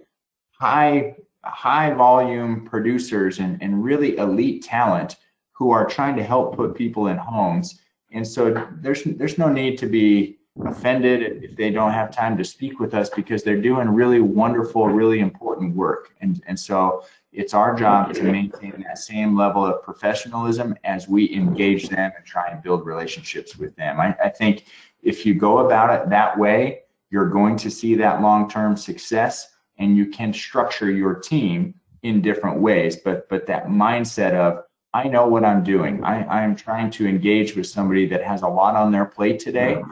high 0.53 1.17
high 1.51 1.93
volume 1.93 2.65
producers 2.65 3.39
and, 3.39 3.63
and 3.63 3.83
really 3.83 4.17
elite 4.19 4.63
talent 4.65 5.17
who 5.53 5.71
are 5.71 5.87
trying 5.87 6.17
to 6.17 6.23
help 6.23 6.57
put 6.57 6.75
people 6.75 7.09
in 7.09 7.17
homes. 7.17 7.81
And 8.13 8.27
so 8.27 8.67
there's 8.81 9.03
there's 9.05 9.39
no 9.39 9.49
need 9.49 9.79
to 9.79 9.87
be 9.87 10.39
offended 10.65 11.45
if 11.45 11.57
they 11.57 11.71
don't 11.71 11.93
have 11.93 12.11
time 12.11 12.37
to 12.39 12.45
speak 12.45 12.81
with 12.81 12.95
us 12.95 13.11
because 13.11 13.43
they're 13.43 13.61
doing 13.61 13.89
really 13.89 14.21
wonderful, 14.21 14.89
really 14.89 15.21
important 15.21 15.75
work. 15.75 16.15
And 16.21 16.43
and 16.47 16.59
so 16.59 17.05
it's 17.33 17.53
our 17.53 17.75
job 17.75 18.15
to 18.15 18.23
maintain 18.23 18.83
that 18.87 18.99
same 18.99 19.37
level 19.37 19.65
of 19.65 19.83
professionalism 19.83 20.75
as 20.85 21.07
we 21.07 21.33
engage 21.35 21.89
them 21.89 22.11
and 22.17 22.25
try 22.25 22.49
and 22.49 22.63
build 22.63 22.87
relationships 22.87 23.57
with 23.59 23.77
them. 23.77 24.01
I, 24.01 24.17
I 24.25 24.29
think 24.31 24.65
if 25.03 25.27
you 25.27 25.35
go 25.35 25.59
about 25.59 25.91
it 26.01 26.09
that 26.09 26.39
way, 26.39 26.81
you're 27.11 27.29
going 27.29 27.57
to 27.59 27.71
see 27.71 27.95
that 27.97 28.23
long-term 28.23 28.77
success 28.77 29.56
and 29.79 29.97
you 29.97 30.07
can 30.07 30.33
structure 30.33 30.91
your 30.91 31.15
team 31.15 31.75
in 32.03 32.23
different 32.23 32.61
ways. 32.61 32.97
But 32.97 33.29
but 33.29 33.47
that 33.47 33.67
mindset 33.67 34.35
of 34.35 34.65
I 34.95 35.09
know 35.09 35.27
what 35.27 35.45
I'm 35.45 35.63
doing. 35.63 36.03
I, 36.05 36.25
I'm 36.25 36.57
trying 36.57 36.91
to 36.93 37.07
engage 37.07 37.55
with 37.55 37.67
somebody 37.67 38.07
that 38.07 38.23
has 38.23 38.43
a 38.43 38.49
lot 38.49 38.77
on 38.77 38.93
their 38.93 39.05
plate 39.05 39.41
today. 39.41 39.83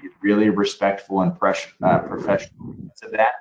Be 0.00 0.08
really 0.22 0.48
respectful 0.48 1.22
and 1.22 1.32
uh, 1.32 1.98
professional 2.00 2.76
to 3.02 3.08
that, 3.12 3.32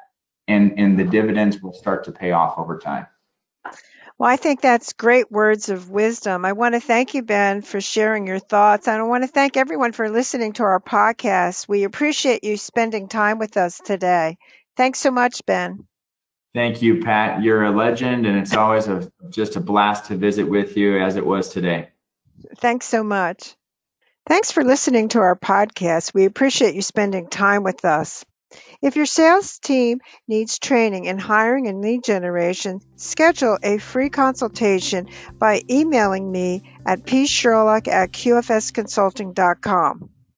and 0.47 0.73
and 0.79 0.97
the 0.97 1.03
dividends 1.03 1.61
will 1.61 1.73
start 1.73 2.03
to 2.05 2.11
pay 2.11 2.31
off 2.31 2.57
over 2.57 2.79
time. 2.79 3.07
Well, 4.19 4.31
I 4.31 4.37
think 4.37 4.61
that's 4.61 4.93
great 4.93 5.31
words 5.31 5.69
of 5.69 5.91
wisdom. 5.91 6.43
I 6.43 6.53
want 6.53 6.73
to 6.73 6.81
thank 6.81 7.13
you, 7.13 7.21
Ben, 7.21 7.61
for 7.61 7.79
sharing 7.79 8.25
your 8.25 8.39
thoughts. 8.39 8.87
And 8.87 8.97
I 8.99 9.03
want 9.03 9.23
to 9.23 9.27
thank 9.27 9.57
everyone 9.57 9.91
for 9.91 10.09
listening 10.09 10.53
to 10.53 10.63
our 10.63 10.79
podcast. 10.79 11.67
We 11.67 11.83
appreciate 11.83 12.43
you 12.43 12.57
spending 12.57 13.09
time 13.09 13.37
with 13.37 13.57
us 13.57 13.79
today. 13.79 14.39
Thanks 14.77 14.99
so 14.99 15.11
much, 15.11 15.45
Ben. 15.45 15.87
Thank 16.53 16.81
you, 16.81 17.01
Pat. 17.01 17.43
You're 17.43 17.65
a 17.65 17.71
legend, 17.71 18.25
and 18.25 18.37
it's 18.37 18.55
always 18.55 18.87
a, 18.87 19.11
just 19.29 19.55
a 19.55 19.59
blast 19.59 20.05
to 20.05 20.15
visit 20.15 20.47
with 20.47 20.77
you 20.77 20.99
as 20.99 21.15
it 21.15 21.25
was 21.25 21.49
today. 21.49 21.89
Thanks 22.57 22.85
so 22.85 23.03
much. 23.03 23.55
Thanks 24.27 24.51
for 24.51 24.63
listening 24.63 25.09
to 25.09 25.19
our 25.19 25.35
podcast. 25.35 26.13
We 26.13 26.25
appreciate 26.25 26.75
you 26.75 26.81
spending 26.81 27.27
time 27.27 27.63
with 27.63 27.85
us. 27.85 28.23
If 28.81 28.95
your 28.95 29.05
sales 29.05 29.59
team 29.59 29.99
needs 30.27 30.59
training 30.59 31.05
in 31.05 31.17
hiring 31.17 31.67
and 31.67 31.81
lead 31.81 32.03
generation, 32.03 32.79
schedule 32.95 33.57
a 33.61 33.77
free 33.77 34.09
consultation 34.09 35.07
by 35.37 35.61
emailing 35.69 36.31
me 36.31 36.63
at 36.85 37.05
psherlock 37.05 37.87
at 37.87 38.11
qfsconsulting.com. 38.11 40.09